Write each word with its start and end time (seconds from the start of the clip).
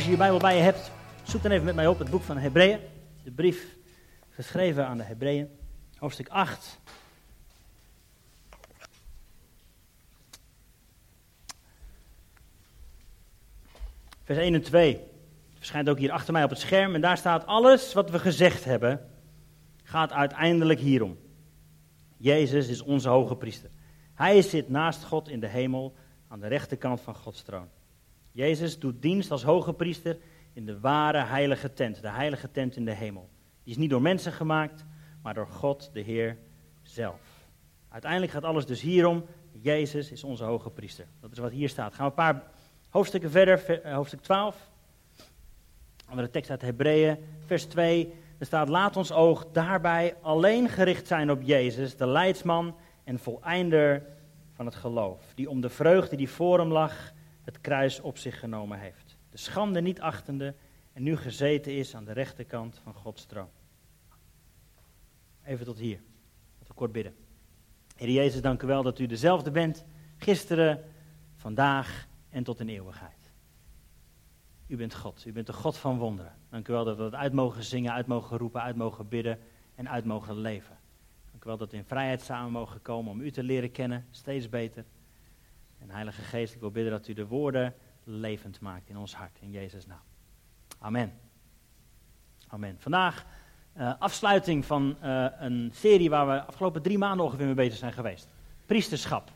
Als 0.00 0.08
je 0.08 0.14
je 0.14 0.22
Bijbel 0.22 0.38
bij 0.38 0.56
je 0.56 0.62
hebt, 0.62 0.90
zoek 1.22 1.42
dan 1.42 1.50
even 1.50 1.64
met 1.64 1.74
mij 1.74 1.86
op 1.86 1.98
het 1.98 2.10
boek 2.10 2.22
van 2.22 2.36
Hebreeën. 2.36 2.78
De 3.24 3.30
brief 3.30 3.76
geschreven 4.30 4.86
aan 4.86 4.96
de 4.96 5.02
Hebreeën, 5.02 5.48
hoofdstuk 5.96 6.28
8. 6.28 6.78
Vers 14.22 14.38
1 14.38 14.54
en 14.54 14.62
2 14.62 15.00
verschijnt 15.54 15.88
ook 15.88 15.98
hier 15.98 16.12
achter 16.12 16.32
mij 16.32 16.44
op 16.44 16.50
het 16.50 16.58
scherm. 16.58 16.94
En 16.94 17.00
daar 17.00 17.16
staat: 17.16 17.46
Alles 17.46 17.92
wat 17.92 18.10
we 18.10 18.18
gezegd 18.18 18.64
hebben, 18.64 19.10
gaat 19.82 20.12
uiteindelijk 20.12 20.80
hierom. 20.80 21.18
Jezus 22.16 22.68
is 22.68 22.82
onze 22.82 23.08
hoge 23.08 23.36
priester. 23.36 23.70
Hij 24.14 24.42
zit 24.42 24.68
naast 24.68 25.04
God 25.04 25.28
in 25.28 25.40
de 25.40 25.48
hemel 25.48 25.94
aan 26.28 26.40
de 26.40 26.48
rechterkant 26.48 27.00
van 27.00 27.14
Gods 27.14 27.42
troon. 27.42 27.68
Jezus 28.40 28.78
doet 28.78 29.02
dienst 29.02 29.30
als 29.30 29.42
hoge 29.42 29.72
priester 29.72 30.18
in 30.52 30.66
de 30.66 30.80
ware 30.80 31.24
heilige 31.24 31.72
tent, 31.72 32.02
de 32.02 32.10
heilige 32.10 32.50
tent 32.50 32.76
in 32.76 32.84
de 32.84 32.94
hemel. 32.94 33.28
Die 33.62 33.72
is 33.72 33.78
niet 33.78 33.90
door 33.90 34.02
mensen 34.02 34.32
gemaakt, 34.32 34.84
maar 35.22 35.34
door 35.34 35.46
God, 35.46 35.90
de 35.92 36.00
Heer 36.00 36.38
zelf. 36.82 37.20
Uiteindelijk 37.88 38.32
gaat 38.32 38.44
alles 38.44 38.66
dus 38.66 38.80
hierom. 38.80 39.24
Jezus 39.52 40.10
is 40.10 40.24
onze 40.24 40.44
hoge 40.44 40.70
priester. 40.70 41.06
Dat 41.20 41.32
is 41.32 41.38
wat 41.38 41.50
hier 41.50 41.68
staat. 41.68 41.94
Gaan 41.94 42.04
we 42.04 42.10
een 42.10 42.32
paar 42.32 42.42
hoofdstukken 42.88 43.30
verder, 43.30 43.80
eh, 43.82 43.94
hoofdstuk 43.94 44.20
12. 44.20 44.70
Andere 46.06 46.30
tekst 46.30 46.50
uit 46.50 46.62
Hebreeën, 46.62 47.18
vers 47.46 47.64
2. 47.64 48.12
Er 48.38 48.46
staat, 48.46 48.68
laat 48.68 48.96
ons 48.96 49.12
oog 49.12 49.46
daarbij 49.52 50.16
alleen 50.20 50.68
gericht 50.68 51.06
zijn 51.06 51.30
op 51.30 51.42
Jezus, 51.42 51.96
de 51.96 52.06
leidsman 52.06 52.76
en 53.04 53.18
voleinder 53.18 54.02
van 54.52 54.66
het 54.66 54.74
geloof. 54.74 55.32
Die 55.34 55.50
om 55.50 55.60
de 55.60 55.68
vreugde 55.68 56.16
die 56.16 56.30
voor 56.30 56.58
hem 56.58 56.72
lag, 56.72 57.12
het 57.44 57.60
kruis 57.60 58.00
op 58.00 58.18
zich 58.18 58.38
genomen 58.38 58.78
heeft. 58.78 59.16
De 59.30 59.38
schande 59.38 59.80
niet 59.80 60.00
achtende 60.00 60.54
en 60.92 61.02
nu 61.02 61.16
gezeten 61.16 61.76
is 61.76 61.94
aan 61.94 62.04
de 62.04 62.12
rechterkant 62.12 62.80
van 62.82 62.94
Gods 62.94 63.24
troon. 63.24 63.50
Even 65.44 65.64
tot 65.64 65.78
hier. 65.78 66.00
Laten 66.52 66.68
we 66.68 66.74
kort 66.74 66.92
bidden. 66.92 67.14
Heer 67.96 68.10
Jezus, 68.10 68.40
dank 68.40 68.62
u 68.62 68.66
wel 68.66 68.82
dat 68.82 68.98
u 68.98 69.06
dezelfde 69.06 69.50
bent, 69.50 69.84
gisteren, 70.16 70.84
vandaag 71.36 72.08
en 72.28 72.44
tot 72.44 72.60
in 72.60 72.68
eeuwigheid. 72.68 73.32
U 74.66 74.76
bent 74.76 74.94
God, 74.94 75.24
u 75.26 75.32
bent 75.32 75.46
de 75.46 75.52
God 75.52 75.76
van 75.76 75.98
wonderen. 75.98 76.34
Dank 76.48 76.68
u 76.68 76.72
wel 76.72 76.84
dat 76.84 76.96
we 76.96 77.02
dat 77.02 77.14
uit 77.14 77.32
mogen 77.32 77.64
zingen, 77.64 77.92
uit 77.92 78.06
mogen 78.06 78.38
roepen, 78.38 78.62
uit 78.62 78.76
mogen 78.76 79.08
bidden 79.08 79.38
en 79.74 79.88
uit 79.88 80.04
mogen 80.04 80.36
leven. 80.36 80.78
Dank 81.30 81.44
u 81.44 81.46
wel 81.46 81.56
dat 81.56 81.70
we 81.70 81.76
in 81.76 81.84
vrijheid 81.84 82.20
samen 82.20 82.52
mogen 82.52 82.82
komen 82.82 83.12
om 83.12 83.20
u 83.20 83.30
te 83.30 83.42
leren 83.42 83.72
kennen, 83.72 84.06
steeds 84.10 84.48
beter. 84.48 84.84
En 85.80 85.90
Heilige 85.90 86.22
Geest, 86.22 86.54
ik 86.54 86.60
wil 86.60 86.70
bidden 86.70 86.92
dat 86.92 87.08
u 87.08 87.12
de 87.12 87.26
woorden 87.26 87.74
levend 88.04 88.60
maakt 88.60 88.88
in 88.88 88.96
ons 88.96 89.14
hart, 89.14 89.38
in 89.40 89.50
Jezus' 89.50 89.86
naam. 89.86 90.02
Amen. 90.78 91.12
Amen. 92.48 92.76
Vandaag 92.78 93.26
uh, 93.78 93.92
afsluiting 93.98 94.64
van 94.64 94.96
uh, 95.02 95.26
een 95.38 95.70
serie 95.74 96.10
waar 96.10 96.26
we 96.26 96.44
afgelopen 96.44 96.82
drie 96.82 96.98
maanden 96.98 97.24
ongeveer 97.26 97.46
mee 97.46 97.54
bezig 97.54 97.78
zijn 97.78 97.92
geweest. 97.92 98.28
Priesterschap. 98.66 99.30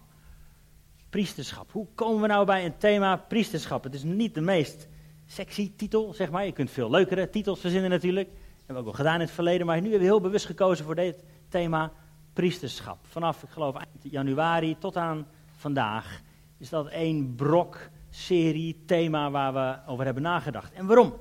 Priesterschap. 1.11 1.73
Hoe 1.73 1.87
komen 1.95 2.21
we 2.21 2.27
nou 2.27 2.47
bij 2.47 2.65
een 2.65 2.77
thema 2.77 3.17
priesterschap? 3.17 3.85
Het 3.85 3.95
is 3.95 4.03
niet 4.03 4.35
de 4.35 4.41
meest 4.41 4.89
sexy 5.27 5.73
titel, 5.77 6.15
zeg 6.15 6.31
maar. 6.31 6.45
Je 6.45 6.53
kunt 6.53 6.71
veel 6.71 6.91
leukere 6.91 7.31
titels 7.31 7.61
verzinnen 7.61 7.91
natuurlijk. 7.91 8.29
Dat 8.29 8.39
hebben 8.57 8.75
we 8.75 8.81
ook 8.81 8.85
wel 8.85 9.05
gedaan 9.05 9.15
in 9.15 9.21
het 9.21 9.31
verleden. 9.31 9.67
Maar 9.67 9.77
nu 9.77 9.83
hebben 9.83 10.01
we 10.01 10.07
heel 10.07 10.21
bewust 10.21 10.47
gekozen 10.47 10.85
voor 10.85 10.95
dit 10.95 11.25
thema 11.49 11.93
priesterschap. 12.33 12.99
Vanaf, 13.07 13.43
ik 13.43 13.51
geloof, 13.51 13.75
eind 13.75 14.13
januari 14.13 14.79
tot 14.79 14.97
aan 14.97 15.27
vandaag 15.57 16.21
is 16.59 16.69
dat 16.69 16.89
één 16.89 17.35
brok, 17.35 17.89
serie, 18.11 18.83
thema 18.87 19.31
waar 19.31 19.53
we 19.53 19.91
over 19.91 20.05
hebben 20.05 20.23
nagedacht. 20.23 20.73
En 20.73 20.87
waarom? 20.87 21.15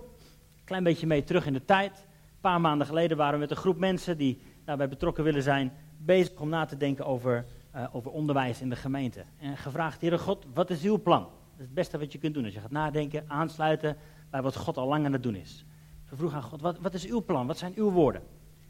Klein 0.64 0.84
beetje 0.84 1.08
mee 1.08 1.24
terug 1.24 1.46
in 1.46 1.54
de 1.54 1.66
tijd. 1.66 1.92
Een 1.92 2.42
paar 2.42 2.62
maanden 2.62 2.88
geleden 2.88 3.18
waren 3.18 3.34
we 3.34 3.40
met 3.40 3.52
een 3.52 3.58
groep 3.58 3.78
mensen 3.78 4.18
die 4.18 4.42
daarbij 4.66 4.90
betrokken 4.90 5.24
willen 5.24 5.44
zijn, 5.44 5.74
bezig 5.98 6.40
om 6.40 6.50
na 6.50 6.66
te 6.66 6.78
denken 6.78 7.06
over, 7.06 7.46
uh, 7.76 7.86
over 7.92 8.12
onderwijs 8.12 8.62
in 8.62 8.70
de 8.70 8.76
gemeente. 8.76 9.24
En 9.40 9.58
gevraagd, 9.58 10.02
Heere 10.02 10.18
God, 10.18 10.46
wat 10.54 10.70
is 10.70 10.84
uw 10.84 11.02
plan? 11.02 11.22
Dat 11.22 11.60
is 11.60 11.66
het 11.66 11.74
beste 11.74 11.98
wat 11.98 12.12
je 12.12 12.18
kunt 12.18 12.34
doen 12.34 12.46
als 12.46 12.54
je 12.54 12.60
gaat 12.60 12.72
nadenken, 12.72 13.24
aansluiten 13.28 13.98
bij 14.30 14.42
wat 14.42 14.56
God 14.56 14.78
al 14.78 14.88
lang 14.88 15.06
aan 15.06 15.14
het 15.14 15.24
doen 15.24 15.36
is. 15.36 15.66
We 16.10 16.16
vroegen 16.16 16.38
aan 16.38 16.44
God, 16.44 16.62
wat, 16.62 16.80
wat 16.80 16.94
is 16.94 17.06
uw 17.06 17.22
plan? 17.22 17.48
Wat 17.48 17.58
zijn 17.58 17.74
uw 17.76 17.92
woorden? 17.92 18.22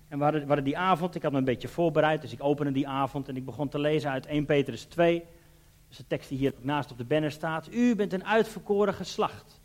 En 0.07 0.19
we 0.19 0.23
hadden 0.23 0.63
die 0.63 0.77
avond, 0.77 1.15
ik 1.15 1.23
had 1.23 1.31
me 1.31 1.37
een 1.37 1.43
beetje 1.43 1.67
voorbereid, 1.67 2.21
dus 2.21 2.33
ik 2.33 2.43
opende 2.43 2.71
die 2.71 2.87
avond 2.87 3.27
en 3.27 3.35
ik 3.35 3.45
begon 3.45 3.69
te 3.69 3.79
lezen 3.79 4.11
uit 4.11 4.25
1 4.25 4.45
Petrus 4.45 4.83
2. 4.83 5.23
Dus 5.93 6.01
de 6.01 6.07
tekst 6.07 6.29
die 6.29 6.37
hier 6.37 6.53
naast 6.61 6.91
op 6.91 6.97
de 6.97 7.03
banner 7.03 7.31
staat. 7.31 7.67
U 7.71 7.95
bent 7.95 8.13
een 8.13 8.25
uitverkoren 8.25 8.93
geslacht. 8.93 9.61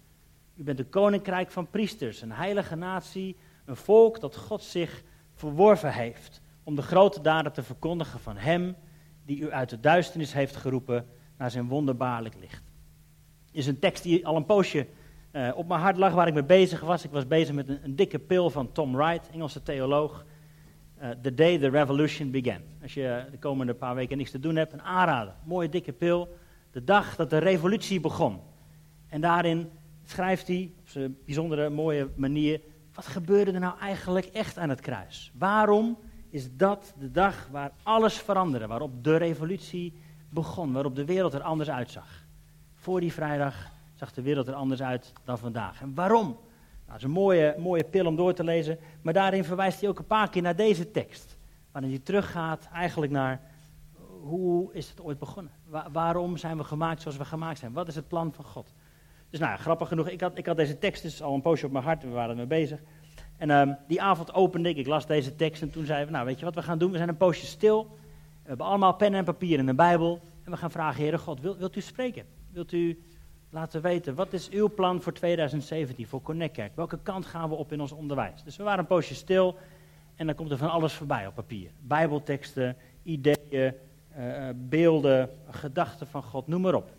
U 0.57 0.63
bent 0.63 0.79
een 0.79 0.89
koninkrijk 0.89 1.51
van 1.51 1.71
priesters, 1.71 2.23
een 2.23 2.33
heilige 2.33 2.77
natie, 2.77 3.37
een 3.65 3.77
volk 3.77 4.21
dat 4.21 4.37
God 4.37 4.63
zich 4.63 5.03
verworven 5.35 5.93
heeft 5.93 6.41
om 6.63 6.75
de 6.75 6.83
grote 6.83 7.21
daden 7.21 7.53
te 7.53 7.63
verkondigen 7.63 8.21
van 8.21 8.37
Hem 8.37 8.77
die 9.25 9.39
u 9.39 9.53
uit 9.53 9.71
de 9.71 9.81
duisternis 9.81 10.33
heeft 10.33 10.57
geroepen 10.57 11.07
naar 11.37 11.51
zijn 11.51 11.69
wonderbaarlijk 11.69 12.35
licht. 12.41 12.73
Is 13.51 13.67
een 13.67 13.79
tekst 13.79 14.03
die 14.03 14.27
al 14.27 14.37
een 14.37 14.47
poosje 14.47 14.87
uh, 15.33 15.51
op 15.55 15.69
mijn 15.69 15.81
hart 15.81 15.97
lag 15.97 16.13
waar 16.13 16.27
ik 16.27 16.35
mee 16.35 16.45
bezig 16.45 16.81
was. 16.81 17.05
Ik 17.05 17.11
was 17.11 17.27
bezig 17.27 17.55
met 17.55 17.69
een, 17.69 17.85
een 17.85 17.97
dikke 17.97 18.19
pil 18.19 18.51
van 18.51 18.73
Tom 18.73 18.97
Wright, 18.97 19.31
Engelse 19.31 19.63
theoloog. 19.63 20.25
Uh, 21.03 21.11
the 21.23 21.35
Day 21.35 21.59
the 21.59 21.69
Revolution 21.69 22.31
Began. 22.31 22.61
Als 22.83 22.95
je 22.95 23.25
de 23.31 23.39
komende 23.39 23.75
paar 23.75 23.95
weken 23.95 24.17
niks 24.17 24.31
te 24.31 24.39
doen 24.39 24.57
hebt, 24.57 24.73
een 24.73 24.83
aanrader. 24.83 25.35
Mooie 25.45 25.69
dikke 25.69 25.93
pil. 25.93 26.37
De 26.71 26.85
dag 26.85 27.17
dat 27.17 27.31
de 27.31 27.39
revolutie 27.39 28.01
begon. 28.01 28.41
En 29.09 29.21
daarin 29.21 29.71
schrijft 30.05 30.47
hij 30.47 30.73
op 30.81 30.89
zijn 30.89 31.17
bijzondere 31.25 31.69
mooie 31.69 32.09
manier. 32.17 32.61
Wat 32.95 33.07
gebeurde 33.07 33.53
er 33.53 33.61
nou 33.61 33.79
eigenlijk 33.79 34.27
echt 34.27 34.59
aan 34.59 34.69
het 34.69 34.81
kruis? 34.81 35.33
Waarom 35.39 35.99
is 36.31 36.57
dat 36.57 36.95
de 36.99 37.11
dag 37.11 37.49
waar 37.51 37.73
alles 37.83 38.15
veranderde? 38.15 38.67
Waarop 38.67 39.05
de 39.05 39.17
revolutie 39.17 39.93
begon. 40.31 40.73
Waarop 40.73 40.97
de 40.97 41.05
wereld 41.05 41.35
er 41.35 41.43
anders 41.43 41.71
uitzag. 41.71 42.25
Voor 42.75 43.01
die 43.01 43.13
vrijdag 43.13 43.71
zag 43.95 44.13
de 44.13 44.23
wereld 44.23 44.49
er 44.49 44.55
anders 44.55 44.83
uit 44.83 45.13
dan 45.25 45.39
vandaag. 45.39 45.81
En 45.81 45.95
waarom? 45.95 46.37
Nou, 46.89 47.01
dat 47.01 47.09
is 47.09 47.17
een 47.17 47.23
mooie, 47.23 47.55
mooie 47.59 47.85
pil 47.85 48.07
om 48.07 48.17
door 48.17 48.35
te 48.35 48.45
lezen, 48.45 48.79
maar 49.03 49.13
daarin 49.13 49.45
verwijst 49.45 49.81
hij 49.81 49.89
ook 49.89 49.99
een 49.99 50.07
paar 50.07 50.31
keer 50.31 50.43
naar 50.43 50.57
deze 50.57 50.91
tekst. 50.91 51.37
Waarin 51.73 51.91
hij 51.91 52.01
teruggaat 52.01 52.69
eigenlijk 52.73 53.13
naar 53.13 53.41
hoe 54.23 54.75
is 54.75 54.91
het 54.91 55.01
ooit 55.01 55.19
begonnen? 55.19 55.53
waarom 55.93 56.37
zijn 56.37 56.57
we 56.57 56.65
gemaakt 56.65 57.03
zoals 57.03 57.17
we 57.17 57.25
gemaakt 57.25 57.59
zijn? 57.59 57.73
Wat 57.73 57.89
is 57.89 57.95
het 57.95 58.09
plan 58.09 58.33
van 58.33 58.45
God? 58.45 58.73
Dus 59.31 59.41
nou, 59.41 59.59
grappig 59.59 59.89
genoeg, 59.89 60.09
ik 60.09 60.21
had, 60.21 60.39
ik 60.39 60.47
had 60.47 60.57
deze 60.57 60.79
tekst 60.79 61.03
dus 61.03 61.23
al 61.23 61.35
een 61.35 61.43
poosje 61.43 61.67
op 61.67 61.73
mijn 61.73 61.85
hart, 61.85 62.03
we 62.03 62.09
waren 62.09 62.31
ermee 62.31 62.47
bezig. 62.47 62.81
En 63.37 63.51
um, 63.51 63.77
die 63.87 64.03
avond 64.03 64.35
opende 64.35 64.69
ik, 64.69 64.77
ik 64.77 64.87
las 64.87 65.07
deze 65.07 65.37
tekst 65.37 65.63
en 65.63 65.71
toen 65.71 65.85
zeiden 65.85 66.07
we, 66.07 66.13
nou 66.13 66.27
weet 66.27 66.39
je 66.39 66.45
wat 66.45 66.55
we 66.55 66.63
gaan 66.63 66.79
doen? 66.79 66.91
We 66.91 66.97
zijn 66.97 67.09
een 67.09 67.17
poosje 67.17 67.47
stil, 67.47 67.99
we 68.43 68.49
hebben 68.49 68.67
allemaal 68.67 68.95
pen 68.95 69.15
en 69.15 69.25
papier 69.25 69.59
en 69.59 69.69
een 69.69 69.77
bijbel. 69.77 70.21
En 70.45 70.51
we 70.51 70.57
gaan 70.57 70.71
vragen, 70.71 71.01
Heere 71.01 71.19
God, 71.19 71.41
wilt, 71.41 71.59
wilt 71.59 71.77
u 71.77 71.81
spreken? 71.81 72.25
Wilt 72.51 72.73
u 72.73 73.03
laten 73.51 73.83
weten, 73.83 74.15
wat 74.15 74.33
is 74.33 74.49
uw 74.49 74.75
plan 74.75 75.03
voor 75.03 75.13
2017, 75.13 76.07
voor 76.07 76.23
Connect 76.23 76.55
Kerk? 76.55 76.77
Welke 76.77 76.99
kant 77.03 77.27
gaan 77.27 77.49
we 77.49 77.55
op 77.55 77.73
in 77.73 77.81
ons 77.81 77.93
onderwijs? 77.93 78.43
Dus 78.43 78.57
we 78.57 78.63
waren 78.63 78.79
een 78.79 78.87
poosje 78.87 79.15
stil 79.15 79.57
en 80.17 80.27
dan 80.27 80.35
komt 80.35 80.51
er 80.51 80.59
van 80.59 80.71
alles 80.71 80.93
voorbij 80.93 81.27
op 81.27 81.35
papier. 81.35 81.71
Bijbelteksten, 81.81 82.77
ideeën, 83.03 83.75
uh, 84.19 84.49
beelden, 84.55 85.31
gedachten 85.51 86.07
van 86.07 86.23
God, 86.23 86.47
noem 86.47 86.61
maar 86.61 86.75
op. 86.75 86.91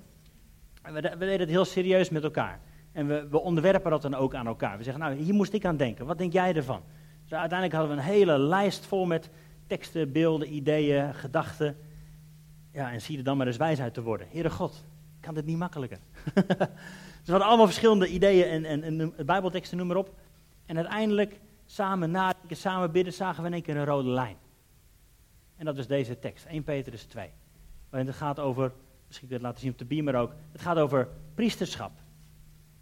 En 0.82 0.94
we, 0.94 1.02
we, 1.02 1.18
deden 1.18 1.40
het 1.40 1.50
heel 1.50 1.66
serieus 1.66 2.10
met 2.10 2.24
elkaar. 2.24 2.60
En 2.92 3.08
we, 3.08 3.28
we, 3.30 3.40
onderwerpen 3.40 3.92
dat 3.92 4.02
dan 4.02 4.16
ook 4.16 4.36
aan 4.36 4.48
elkaar. 4.48 4.78
We 4.78 4.84
zeggen, 4.84 5.04
nou, 5.04 5.16
hier 5.16 5.34
moest 5.34 5.54
ik 5.54 5.66
aan 5.66 5.78
denken. 5.78 6.06
Wat 6.06 6.18
denk 6.18 6.34
jij 6.34 6.56
ervan? 6.56 6.82
Dus 7.22 7.34
uiteindelijk 7.34 7.80
hadden 7.80 7.98
we 7.98 8.02
een 8.02 8.10
hele 8.10 8.40
lijst 8.40 8.86
vol 8.86 9.06
met 9.06 9.30
teksten, 9.68 10.12
beelden, 10.12 10.54
ideeën, 10.54 11.14
gedachten. 11.14 11.78
Ja, 12.72 12.92
en 12.92 13.02
zie 13.02 13.18
er 13.18 13.24
dan 13.24 13.38
maar 13.38 13.48
eens 13.48 13.58
wijs 13.58 13.80
uit 13.80 13.94
te 13.94 14.02
worden. 14.02 14.28
Heere 14.32 14.50
God, 14.50 14.86
kan 15.20 15.34
dit 15.34 15.46
niet 15.46 15.58
makkelijker? 15.58 16.00
Ze 17.24 17.32
hadden 17.32 17.48
allemaal 17.48 17.66
verschillende 17.66 18.08
ideeën 18.08 18.66
en, 18.66 18.84
en, 18.84 19.00
en 19.18 19.26
bijbelteksten, 19.26 19.78
noem 19.78 19.88
maar 19.88 19.98
op. 19.98 20.16
En 20.66 20.76
uiteindelijk, 20.76 21.40
samen 21.66 22.12
nadenken, 22.12 22.58
samen 22.58 22.92
bidden, 22.92 23.14
zagen 23.14 23.42
we 23.42 23.48
in 23.48 23.54
één 23.54 23.64
keer 23.64 23.78
een 23.78 23.86
rode 23.86 24.10
lijn. 24.10 24.38
En 25.56 25.66
dat 25.66 25.78
is 25.78 25.88
deze 25.88 26.20
tekst, 26.20 26.46
1 26.46 26.64
Petrus 26.64 27.04
2. 27.04 27.30
Waarin 27.90 28.10
het 28.10 28.18
gaat 28.18 28.40
over, 28.40 28.72
misschien 29.08 29.28
kun 29.28 29.38
je 29.38 29.44
het 29.44 29.52
laten 29.52 29.60
zien 29.60 29.72
op 29.72 29.78
de 29.78 29.86
beamer 29.86 30.16
ook, 30.16 30.34
het 30.52 30.62
gaat 30.62 30.78
over 30.78 31.08
priesterschap. 31.34 31.92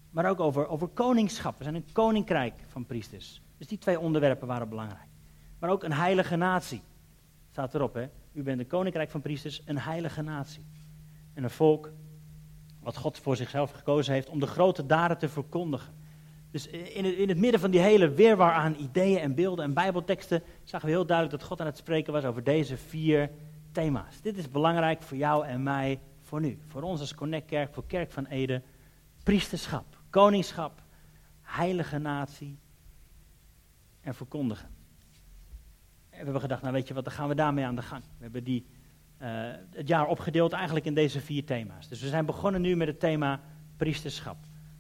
Maar 0.10 0.30
ook 0.30 0.39
over, 0.39 0.68
over 0.68 0.88
koningschap. 0.88 1.57
We 1.57 1.63
zijn 1.63 1.75
een 1.75 1.92
koninkrijk 1.92 2.54
van 2.68 2.86
priesters. 2.86 3.42
Dus 3.57 3.68
die 3.68 3.78
twee 3.78 4.00
onderwerpen 4.00 4.48
waren 4.48 4.69
belangrijk. 4.69 5.10
Maar 5.60 5.69
ook 5.69 5.84
een 5.84 5.94
heilige 5.94 6.36
natie. 6.36 6.81
Staat 7.51 7.75
erop, 7.75 7.94
hè? 7.94 8.07
U 8.34 8.44
bent 8.44 8.60
een 8.60 8.68
koninkrijk 8.68 9.10
van 9.10 9.22
priesters, 9.22 9.62
een 9.66 9.78
heilige 9.78 10.22
natie. 10.22 10.66
En 11.34 11.44
een 11.44 11.50
volk 11.50 11.92
wat 12.88 12.98
God 12.98 13.18
voor 13.18 13.36
zichzelf 13.36 13.72
gekozen 13.72 14.13
heeft 14.13 14.30
om 14.30 14.39
de 14.39 14.48
grote 14.48 14.86
daden 14.86 15.18
te 15.18 15.30
verkondigen. 15.30 15.94
Dus 16.51 16.68
in 16.68 17.06
het, 17.06 17.16
in 17.16 17.30
het 17.30 17.38
midden 17.38 17.60
van 17.60 17.72
die 17.72 17.80
hele 17.80 18.10
weerwar 18.10 18.51
aan 18.51 18.75
ideeën 18.75 19.19
en 19.19 19.36
beelden 19.36 19.66
en 19.66 19.74
bijbelteksten 19.74 20.44
zagen 20.63 20.88
we 20.88 20.94
heel 20.94 21.06
duidelijk 21.06 21.38
dat 21.38 21.48
God 21.48 21.60
aan 21.60 21.66
het 21.66 21.78
spreken 21.78 22.13
was 22.13 22.24
over 22.24 22.44
deze 22.44 22.78
vier 22.78 23.30
thema's. 23.72 24.22
Dit 24.22 24.38
is 24.38 24.50
belangrijk 24.50 25.01
voor 25.01 25.18
jou 25.18 25.45
en 25.45 25.63
mij, 25.63 26.00
voor 26.22 26.42
nu. 26.42 26.60
Voor 26.68 26.81
ons 26.81 27.00
als 27.00 27.16
Connect 27.16 27.45
Kerk, 27.45 27.74
voor 27.74 27.86
Kerk 27.88 28.12
van 28.12 28.25
Ede, 28.25 28.62
priesterschap, 29.24 30.01
koningschap, 30.10 30.81
heilige 31.42 31.98
natie 31.98 32.60
en 34.01 34.16
verkondigen. 34.16 34.68
En 36.10 36.19
we 36.19 36.24
hebben 36.24 36.42
gedacht, 36.42 36.62
nou 36.62 36.74
weet 36.74 36.88
je 36.88 36.94
wat, 36.94 37.04
dan 37.04 37.13
gaan 37.13 37.28
we 37.28 37.36
daarmee 37.36 37.66
aan 37.66 37.75
de 37.75 37.81
gang. 37.81 38.04
We 38.04 38.24
hebben 38.24 38.44
die, 38.44 38.66
uh, 39.22 39.28
het 39.72 39.88
jaar 39.88 40.08
opgedeeld 40.08 40.54
eigenlijk 40.54 40.86
in 40.86 40.94
deze 40.94 41.19
vier 41.19 41.46
thema's. 41.46 41.88
Dus 41.88 42.02
we 42.02 42.08
zijn 42.08 42.25
begonnen 42.25 42.62
nu 42.62 42.75
met 42.75 42.88
het 42.88 43.00
thema 43.00 43.40
priesterschap. 43.78 44.38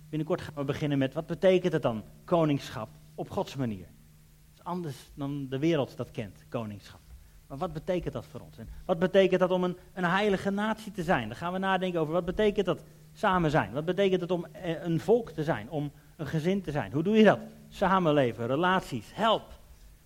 Binnenkort 0.09 0.41
gaan 0.41 0.53
we 0.55 0.63
beginnen 0.63 0.97
met, 0.97 1.13
wat 1.13 1.27
betekent 1.27 1.73
het 1.73 1.81
dan, 1.81 2.03
koningschap, 2.23 2.89
op 3.15 3.29
Gods 3.29 3.55
manier? 3.55 3.85
Dat 3.85 4.55
is 4.55 4.63
anders 4.63 5.11
dan 5.13 5.47
de 5.49 5.59
wereld 5.59 5.97
dat 5.97 6.11
kent, 6.11 6.45
koningschap. 6.49 6.99
Maar 7.47 7.57
wat 7.57 7.73
betekent 7.73 8.13
dat 8.13 8.25
voor 8.25 8.39
ons? 8.39 8.57
En 8.57 8.69
wat 8.85 8.99
betekent 8.99 9.39
dat 9.39 9.51
om 9.51 9.63
een, 9.63 9.77
een 9.93 10.03
heilige 10.03 10.49
natie 10.49 10.91
te 10.91 11.03
zijn? 11.03 11.27
Dan 11.27 11.37
gaan 11.37 11.53
we 11.53 11.59
nadenken 11.59 11.99
over, 11.99 12.13
wat 12.13 12.25
betekent 12.25 12.65
dat 12.65 12.83
samen 13.13 13.51
zijn? 13.51 13.71
Wat 13.71 13.85
betekent 13.85 14.21
het 14.21 14.31
om 14.31 14.45
eh, 14.45 14.83
een 14.83 14.99
volk 14.99 15.31
te 15.31 15.43
zijn, 15.43 15.69
om 15.69 15.91
een 16.15 16.27
gezin 16.27 16.61
te 16.61 16.71
zijn? 16.71 16.91
Hoe 16.91 17.03
doe 17.03 17.17
je 17.17 17.23
dat? 17.23 17.39
Samenleven, 17.69 18.47
relaties, 18.47 19.11
help. 19.13 19.59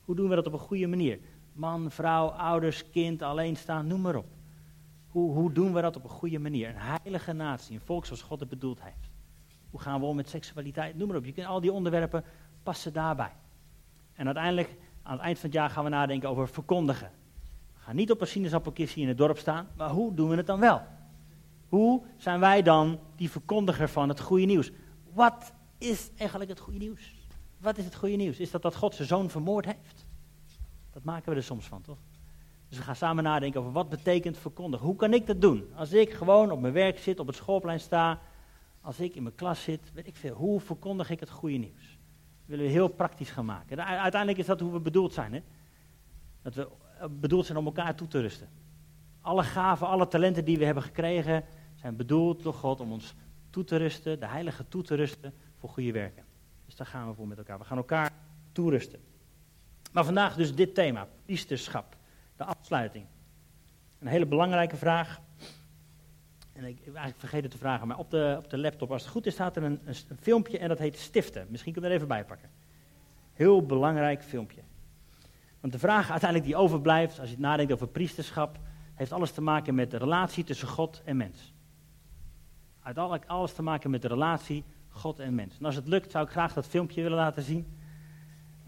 Hoe 0.06 0.16
doen 0.16 0.30
we 0.30 0.36
dat 0.36 0.48
op 0.48 0.54
een 0.54 0.60
goede 0.60 0.88
manier? 0.88 1.20
Man, 1.54 1.92
vrouw, 1.92 2.28
ouders, 2.28 2.90
kind, 2.90 3.22
alleenstaan, 3.22 3.88
noem 3.88 4.02
maar 4.02 4.16
op. 4.16 4.28
Hoe, 5.10 5.34
hoe 5.34 5.52
doen 5.52 5.74
we 5.74 5.82
dat 5.82 5.96
op 5.96 6.04
een 6.04 6.10
goede 6.10 6.40
manier? 6.40 6.70
Een 6.70 6.76
heilige 6.76 7.34
natie, 7.34 7.76
een 7.76 7.86
volk 7.86 8.06
zoals 8.06 8.22
God 8.22 8.40
het 8.40 8.50
bedoeld 8.50 8.82
heeft. 8.84 9.10
Hoe 9.70 9.80
gaan 9.80 10.00
we 10.00 10.06
om 10.06 10.16
met 10.16 10.30
seksualiteit? 10.30 10.98
Noem 10.98 11.08
maar 11.08 11.18
op. 11.18 11.26
Je 11.26 11.32
kunt 11.32 11.48
al 11.48 11.62
die 11.62 11.72
onderwerpen 11.72 12.24
passen 12.64 12.94
daarbij. 12.94 13.32
En 14.14 14.26
uiteindelijk, 14.26 14.76
aan 15.04 15.14
het 15.14 15.22
eind 15.22 15.40
van 15.40 15.50
het 15.50 15.58
jaar, 15.58 15.70
gaan 15.70 15.84
we 15.84 15.90
nadenken 15.90 16.30
over 16.30 16.48
verkondigen. 16.48 17.12
We 17.74 17.80
gaan 17.80 17.96
niet 17.96 18.12
op 18.12 18.22
een 18.22 18.28
sinaasappelkistje 18.28 19.02
in 19.02 19.08
het 19.08 19.18
dorp 19.18 19.38
staan, 19.38 19.68
maar 19.78 19.90
hoe 19.90 20.14
doen 20.14 20.30
we 20.30 20.36
het 20.36 20.46
dan 20.46 20.60
wel? 20.60 20.82
Hoe 21.68 22.02
zijn 22.18 22.40
wij 22.40 22.62
dan 22.62 23.00
die 23.16 23.30
verkondiger 23.32 23.90
van 23.90 24.10
het 24.10 24.20
goede 24.20 24.46
nieuws? 24.46 24.72
Wat 25.14 25.54
is 25.78 26.10
eigenlijk 26.18 26.50
het 26.50 26.60
goede 26.60 26.80
nieuws? 26.80 27.14
Wat 27.58 27.78
is 27.78 27.86
het 27.86 27.96
goede 27.96 28.16
nieuws? 28.16 28.40
Is 28.40 28.52
dat 28.52 28.62
dat 28.62 28.76
God 28.76 28.96
zijn 28.96 29.08
zoon 29.08 29.30
vermoord 29.30 29.66
heeft? 29.66 30.01
Dat 30.92 31.04
maken 31.04 31.30
we 31.30 31.36
er 31.36 31.44
soms 31.44 31.68
van, 31.68 31.82
toch? 31.82 31.98
Dus 32.72 32.78
we 32.78 32.86
gaan 32.86 32.96
samen 32.96 33.24
nadenken 33.24 33.60
over 33.60 33.72
wat 33.72 33.90
betekent 33.90 34.38
verkondigen. 34.38 34.86
Hoe 34.86 34.96
kan 34.96 35.14
ik 35.14 35.28
dat 35.28 35.42
doen? 35.42 35.74
Als 35.76 35.94
ik 35.94 36.14
gewoon 36.14 36.52
op 36.52 36.60
mijn 36.60 36.74
werk 36.74 37.00
zit, 37.00 37.20
op 37.20 37.28
het 37.28 37.36
schoolplein 37.36 37.80
sta, 37.80 38.20
als 38.82 39.00
ik 39.00 39.16
in 39.16 39.24
mijn 39.24 39.36
klas 39.36 39.64
zit, 39.64 39.94
weet 39.94 40.08
ik 40.08 40.16
veel. 40.16 40.36
Hoe 40.36 40.60
verkondig 40.60 41.10
ik 41.10 41.20
het 41.20 41.30
goede 41.30 41.58
nieuws? 41.58 41.98
Dat 42.40 42.46
willen 42.46 42.66
we 42.66 42.72
heel 42.72 42.88
praktisch 42.88 43.32
gaan 43.32 43.46
maken. 43.46 43.86
Uiteindelijk 43.86 44.40
is 44.40 44.46
dat 44.46 44.60
hoe 44.60 44.72
we 44.72 44.80
bedoeld 44.80 45.14
zijn. 45.14 45.34
Hè? 45.34 45.42
Dat 46.42 46.56
we 46.56 46.68
eh, 47.00 47.08
bedoeld 47.10 47.46
zijn 47.46 47.58
om 47.58 47.66
elkaar 47.66 47.96
toe 47.96 48.08
te 48.08 48.22
rusten. 48.22 48.50
Alle 49.22 49.44
gaven, 49.44 49.88
alle 49.88 50.08
talenten 50.08 50.46
die 50.46 50.58
we 50.58 50.66
hebben 50.66 50.84
gekregen, 50.84 51.44
zijn 51.76 51.96
bedoeld 51.96 52.44
door 52.44 52.54
God 52.54 52.80
om 52.80 52.92
ons 52.92 53.16
toe 53.50 53.64
te 53.64 53.76
rusten, 53.76 54.20
de 54.20 54.28
heilige 54.28 54.68
toe 54.68 54.84
te 54.84 54.96
rusten 54.96 55.34
voor 55.58 55.70
goede 55.70 55.92
werken. 55.92 56.24
Dus 56.66 56.76
daar 56.76 56.88
gaan 56.88 57.08
we 57.08 57.14
voor 57.14 57.28
met 57.28 57.38
elkaar. 57.38 57.58
We 57.58 57.66
gaan 57.66 57.78
elkaar 57.78 58.12
toerusten. 58.52 59.00
Maar 59.92 60.06
vandaag 60.06 60.36
dus 60.36 60.56
dit 60.56 60.76
thema, 60.76 61.08
priesterschap, 61.26 61.96
de 62.36 62.44
afsluiting. 62.44 63.06
Een 64.00 64.08
hele 64.08 64.26
belangrijke 64.26 64.78
vraag. 64.78 65.20
En 66.54 66.64
ik, 66.64 66.78
heb 66.78 66.86
eigenlijk 66.86 67.20
vergeten 67.20 67.50
te 67.50 67.58
vragen, 67.58 67.88
maar 67.88 67.98
op 67.98 68.10
de, 68.10 68.36
op 68.38 68.50
de 68.50 68.58
laptop, 68.58 68.92
als 68.92 69.02
het 69.02 69.12
goed 69.12 69.26
is, 69.26 69.34
staat 69.34 69.56
er 69.56 69.64
een, 69.64 69.80
een, 69.86 70.18
filmpje 70.20 70.58
en 70.58 70.68
dat 70.68 70.80
heet 70.80 70.98
Stiften. 70.98 71.48
Misschien 71.50 71.74
kunnen 71.74 71.90
we 71.90 71.96
er 71.96 72.04
even 72.04 72.16
bij 72.16 72.26
pakken. 72.26 72.50
Heel 73.34 73.66
belangrijk 73.66 74.24
filmpje. 74.24 74.62
Want 75.60 75.74
de 75.74 75.80
vraag 75.80 76.10
uiteindelijk 76.10 76.50
die 76.50 76.60
overblijft, 76.60 77.20
als 77.20 77.30
je 77.30 77.40
nadenkt 77.40 77.74
over 77.74 77.88
priesterschap, 77.88 78.60
heeft 78.94 79.12
alles 79.12 79.32
te 79.32 79.42
maken 79.42 79.76
met 79.76 79.92
de 79.92 79.98
relatie 79.98 80.44
tussen 80.44 80.68
God 80.68 81.02
en 81.06 81.18
mens. 81.18 81.54
Uiteindelijk 82.82 83.26
alles 83.26 83.54
te 83.54 83.62
maken 83.62 83.90
met 83.90 84.02
de 84.02 84.08
relatie 84.08 84.64
God 84.90 85.20
en 85.20 85.36
mens. 85.36 85.58
En 85.58 85.66
als 85.66 85.76
het 85.76 85.88
lukt, 85.88 86.12
zou 86.12 86.26
ik 86.26 86.32
graag 86.32 86.54
dat 86.54 86.68
filmpje 86.68 87.02
willen 87.02 87.18
laten 87.18 87.44
zien. 87.44 87.78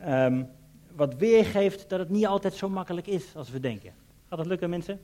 Um, 0.08 0.50
wat 0.96 1.16
weergeeft 1.16 1.90
dat 1.90 2.00
het 2.00 2.10
niet 2.10 2.26
altijd 2.26 2.54
zo 2.54 2.70
makkelijk 2.70 3.08
is 3.08 3.36
als 3.36 3.50
we 3.50 3.60
denken. 3.60 3.94
Gaat 4.30 4.38
dat 4.38 4.48
lukken, 4.48 4.70
mensen? 4.70 5.02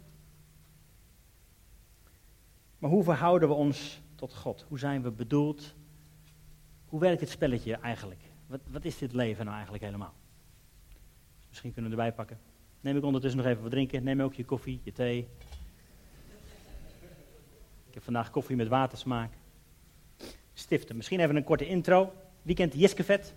Maar 2.77 2.89
hoe 2.89 3.03
verhouden 3.03 3.49
we 3.49 3.55
ons 3.55 4.01
tot 4.15 4.35
God? 4.35 4.65
Hoe 4.67 4.79
zijn 4.79 5.01
we 5.01 5.11
bedoeld? 5.11 5.73
Hoe 6.85 6.99
werkt 6.99 7.19
dit 7.19 7.29
spelletje 7.29 7.75
eigenlijk? 7.75 8.21
Wat, 8.47 8.59
wat 8.71 8.85
is 8.85 8.97
dit 8.97 9.13
leven 9.13 9.43
nou 9.43 9.55
eigenlijk 9.55 9.85
helemaal? 9.85 10.13
Misschien 11.49 11.73
kunnen 11.73 11.91
we 11.91 11.97
erbij 11.97 12.13
pakken. 12.13 12.39
Neem 12.81 12.97
ik 12.97 13.03
ondertussen 13.03 13.39
nog 13.39 13.49
even 13.49 13.61
wat 13.61 13.71
drinken. 13.71 14.03
Neem 14.03 14.21
ook 14.21 14.33
je 14.33 14.45
koffie, 14.45 14.79
je 14.83 14.91
thee. 14.91 15.27
Ik 17.87 17.93
heb 17.93 18.03
vandaag 18.03 18.29
koffie 18.29 18.55
met 18.55 18.67
watersmaak. 18.67 19.33
Stiften. 20.53 20.95
Misschien 20.95 21.19
even 21.19 21.35
een 21.35 21.43
korte 21.43 21.67
intro. 21.67 22.13
Wie 22.41 22.55
kent 22.55 22.73
Jiskevet? 22.73 23.35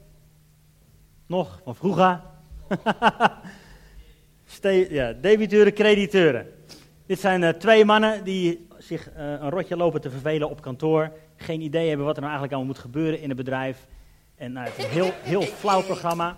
Nog, 1.27 1.61
van 1.65 1.75
vroeger. 1.75 2.23
ja, 4.89 5.13
debiteuren, 5.13 5.75
crediteuren. 5.75 6.47
Dit 7.07 7.21
zijn 7.21 7.43
uh, 7.43 7.49
twee 7.49 7.85
mannen 7.85 8.25
die 8.25 8.67
zich 8.79 9.09
uh, 9.09 9.15
een 9.17 9.51
rotje 9.51 9.77
lopen 9.77 10.01
te 10.01 10.11
vervelen 10.11 10.51
op 10.51 10.61
kantoor. 10.61 11.13
Geen 11.37 11.61
idee 11.61 11.89
hebben 11.89 12.07
wat 12.07 12.17
er 12.17 12.23
nou 12.23 12.33
eigenlijk 12.33 12.53
allemaal 12.53 12.75
moet 12.75 12.85
gebeuren 12.85 13.21
in 13.21 13.29
het 13.29 13.37
bedrijf. 13.37 13.87
En 14.37 14.53
nou, 14.53 14.67
het 14.67 14.79
is 14.79 14.85
een 14.85 14.91
heel, 14.91 15.13
heel 15.23 15.43
flauw 15.43 15.83
programma. 15.83 16.37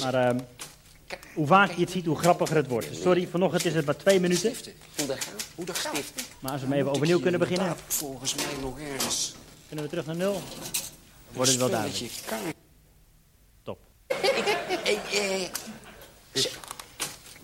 Maar 0.00 0.14
uh, 0.14 0.40
hoe 1.34 1.46
vaak 1.46 1.70
je 1.70 1.80
het 1.80 1.90
ziet, 1.90 2.06
hoe 2.06 2.18
grappiger 2.18 2.56
het 2.56 2.68
wordt. 2.68 2.96
Sorry, 2.96 3.26
vanochtend 3.26 3.64
is 3.64 3.74
het 3.74 3.86
maar 3.86 3.96
twee 3.96 4.20
minuten. 4.20 4.52
Hoe 4.96 5.06
dat 5.06 5.24
gaat? 5.24 5.48
Hoe 5.54 5.64
dat 5.64 5.78
gaat? 5.78 6.12
Maar 6.40 6.52
als 6.52 6.60
we 6.60 6.66
hem 6.66 6.76
even 6.76 6.90
overnieuw 6.90 7.20
kunnen 7.20 7.40
beginnen. 7.40 7.74
Volgens 7.86 8.34
mij 8.34 8.44
nog 8.60 8.80
ergens. 8.80 9.34
Kunnen 9.66 9.84
we 9.84 9.90
terug 9.90 10.06
naar 10.06 10.16
nul? 10.16 10.40
Wordt 11.32 11.50
het 11.50 11.58
wel 11.58 11.70
duidelijk. 11.70 12.12
Top. 13.62 13.78
Hey, 14.86 15.00
eh, 15.12 15.48
dus, 16.32 16.48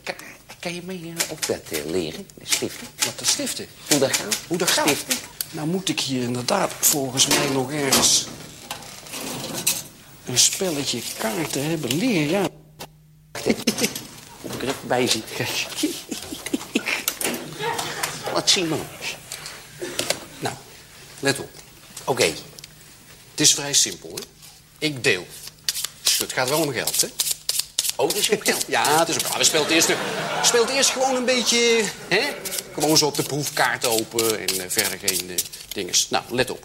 kan, 0.03 0.15
kan, 0.61 0.75
je 0.75 0.83
mij 0.83 1.15
op 1.29 1.47
dat 1.47 1.61
uh, 1.71 1.85
leren, 1.85 2.29
stiften? 2.43 2.87
Wat 3.05 3.19
de 3.19 3.25
stiften? 3.25 3.67
Hoe 3.89 3.99
dat 3.99 4.17
gaat? 4.17 4.37
Hoe 4.47 4.59
dat 4.59 4.71
gaat? 4.71 4.89
Stiften? 4.89 5.17
Nou 5.51 5.69
moet 5.69 5.89
ik 5.89 6.01
hier 6.01 6.23
inderdaad 6.23 6.73
volgens 6.81 7.27
mij 7.27 7.49
nog 7.49 7.73
ergens 7.73 8.27
een 10.27 10.39
spelletje 10.39 11.03
kaarten 11.19 11.65
hebben 11.65 11.97
leren. 11.97 12.41
Ja. 12.41 12.49
Ik 14.43 14.63
er 14.63 14.75
bij 14.87 15.07
zit. 15.07 15.25
Wat 18.33 18.51
zien 18.51 18.69
we 18.69 18.77
Nou, 20.39 20.55
let 21.21 21.39
op. 21.39 21.51
Oké. 22.05 22.25
Het 23.31 23.41
is 23.41 23.55
vrij 23.55 23.73
simpel, 23.73 24.11
hè? 24.15 24.23
Ik 24.79 25.05
deel. 25.05 25.27
Het 26.19 26.33
gaat 26.33 26.49
wel 26.49 26.61
om 26.61 26.73
geld, 26.73 27.01
hè? 27.01 27.09
Oh, 28.03 28.09
het 28.09 28.17
is 28.17 28.31
ook? 28.31 28.45
Ja, 28.67 28.99
het 28.99 29.09
is 29.09 29.15
ook... 29.15 29.37
We 29.37 29.45
speelt 29.45 29.71
eerst, 29.71 29.89
speelt 30.43 30.69
eerst 30.69 30.91
gewoon 30.91 31.17
een 31.17 31.25
beetje... 31.25 31.85
Hè? 32.09 32.21
Gewoon 32.75 32.97
zo 32.97 33.07
op 33.07 33.15
de 33.15 33.23
proefkaart 33.23 33.87
open 33.87 34.39
en 34.39 34.55
uh, 34.55 34.63
verder 34.69 34.99
geen 35.05 35.31
uh, 35.31 35.37
dingen. 35.69 35.95
Nou, 36.09 36.25
let 36.31 36.51
op. 36.51 36.65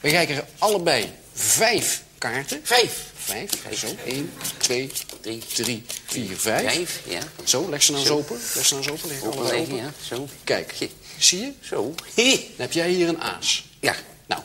We 0.00 0.10
kijken 0.10 0.46
allebei 0.58 1.12
vijf 1.34 2.02
kaarten. 2.18 2.60
Vijf? 2.62 3.00
Vijf. 3.16 3.50
Zo, 3.74 3.86
één, 4.06 4.32
twee, 4.56 4.90
drie, 5.20 5.42
drie 5.54 5.84
vier, 6.06 6.36
vijf. 6.36 6.72
Vijf, 6.72 7.00
ja. 7.04 7.20
Zo, 7.44 7.68
leg 7.70 7.82
ze 7.82 7.90
nou 7.90 8.02
eens 8.02 8.12
open. 8.12 8.40
Leg 8.54 8.66
ze 8.66 8.74
nou 8.74 8.86
eens 8.86 8.92
open. 8.92 9.08
Leg 9.08 9.22
open, 9.22 9.60
open. 9.60 9.76
Ja, 9.76 9.92
zo. 10.08 10.28
Kijk, 10.44 10.74
zie 11.18 11.40
je? 11.40 11.52
Zo. 11.60 11.94
Dan 12.14 12.38
heb 12.56 12.72
jij 12.72 12.88
hier 12.90 13.08
een 13.08 13.22
aas. 13.22 13.64
Ja. 13.80 13.94
Nou, 14.26 14.42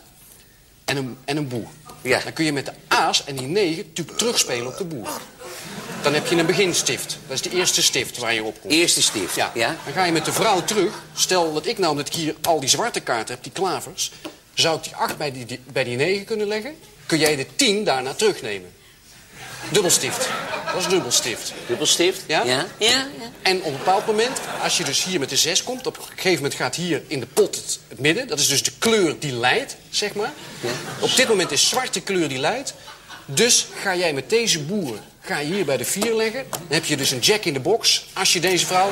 en 0.86 0.98
een, 0.98 1.17
en 1.25 1.38
een 1.38 1.48
boer. 1.48 1.67
Ja. 2.01 2.20
Dan 2.20 2.34
kun 2.34 2.46
je 2.46 2.53
met 2.53 2.65
de 2.65 2.74
aas 2.88 3.24
en 3.24 3.36
die 3.36 3.48
negen 3.48 3.86
natuurlijk 3.88 4.17
terugspelen 4.17 4.67
op 4.67 4.77
de 4.77 4.86
boer. 4.86 5.22
Dan 6.12 6.16
heb 6.22 6.28
je 6.28 6.36
een 6.36 6.46
beginstift. 6.46 7.18
Dat 7.28 7.36
is 7.36 7.42
de 7.42 7.58
eerste 7.58 7.82
stift 7.82 8.18
waar 8.18 8.34
je 8.34 8.44
op 8.44 8.62
komt. 8.62 8.74
Eerste 8.74 9.02
stift, 9.02 9.36
Ja. 9.36 9.52
ja. 9.54 9.76
Dan 9.86 9.94
ga 9.94 10.04
je 10.06 10.12
met 10.12 10.26
de 10.26 10.32
vrouw 10.34 10.64
terug. 10.64 10.94
Stel 11.16 11.54
dat 11.54 11.66
ik 11.66 11.78
nou, 11.78 11.92
omdat 11.92 12.08
ik 12.08 12.14
hier 12.14 12.36
al 12.42 12.60
die 12.60 12.70
zwarte 12.70 13.00
kaarten 13.00 13.34
heb, 13.36 13.44
die 13.44 13.52
klavers... 13.52 14.12
zou 14.54 14.78
ik 14.78 14.84
die 14.84 14.96
acht 14.96 15.18
bij 15.18 15.32
die, 15.32 15.46
die- 15.46 15.60
bij 15.72 15.84
die 15.84 15.96
negen 15.96 16.26
kunnen 16.26 16.48
leggen. 16.48 16.76
Kun 17.06 17.18
jij 17.20 17.36
de 17.36 17.46
tien 17.56 17.84
daarna 17.84 18.14
terugnemen. 18.14 18.70
Dubbelstift. 19.72 20.28
Dat 20.74 20.82
is 20.82 20.88
dubbelstift. 20.88 21.54
Dubbelstift? 21.68 22.22
Ja? 22.28 22.44
Ja, 22.44 22.66
ja. 22.78 22.90
ja. 22.90 23.08
En 23.42 23.58
op 23.62 23.66
een 23.66 23.78
bepaald 23.78 24.06
moment, 24.06 24.40
als 24.64 24.78
je 24.78 24.84
dus 24.84 25.04
hier 25.04 25.20
met 25.20 25.30
de 25.30 25.36
6 25.38 25.64
komt... 25.64 25.88
op 25.88 25.98
een 25.98 26.04
gegeven 26.16 26.36
moment 26.36 26.54
gaat 26.54 26.76
hier 26.76 27.04
in 27.08 27.20
de 27.20 27.26
pot 27.26 27.56
het, 27.56 27.80
het 27.88 28.00
midden. 28.00 28.28
Dat 28.28 28.40
is 28.40 28.48
dus 28.48 28.64
de 28.64 28.72
kleur 28.80 29.20
die 29.20 29.34
leidt, 29.34 29.76
zeg 29.90 30.14
maar. 30.14 30.34
Ja. 30.62 30.70
Op 31.00 31.16
dit 31.16 31.28
moment 31.28 31.52
is 31.52 31.70
zwarte 31.70 32.00
kleur 32.02 32.28
die 32.28 32.40
leidt. 32.40 32.74
Dus 33.26 33.68
ga 33.82 33.96
jij 33.96 34.14
met 34.14 34.30
deze 34.30 34.60
boer 34.60 34.98
ga 35.27 35.38
je 35.38 35.53
hier 35.53 35.65
bij 35.65 35.77
de 35.77 35.86
4 35.86 36.15
leggen. 36.15 36.46
Dan 36.50 36.60
heb 36.69 36.86
je 36.86 36.98
dus 36.98 37.12
een 37.12 37.19
jack 37.19 37.46
in 37.46 37.53
de 37.53 37.60
box, 37.60 38.05
als 38.13 38.34
je 38.34 38.39
deze 38.39 38.65
vrouw... 38.65 38.91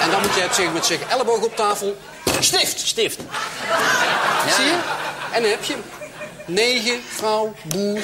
En 0.00 0.10
dan 0.10 0.20
moet 0.20 0.30
op 0.30 0.36
een 0.36 0.42
gegeven 0.42 0.64
moment 0.64 0.86
zeggen, 0.86 1.10
elleboog 1.10 1.44
op 1.44 1.56
tafel... 1.56 1.96
Stift! 2.40 2.80
Stift. 2.80 3.18
Zie 4.56 4.64
je? 4.64 4.78
En 5.32 5.42
dan 5.42 5.50
heb 5.50 5.64
je 5.64 5.72
hem. 5.72 5.82
9, 6.46 7.00
vrouw, 7.08 7.54
boer. 7.62 8.00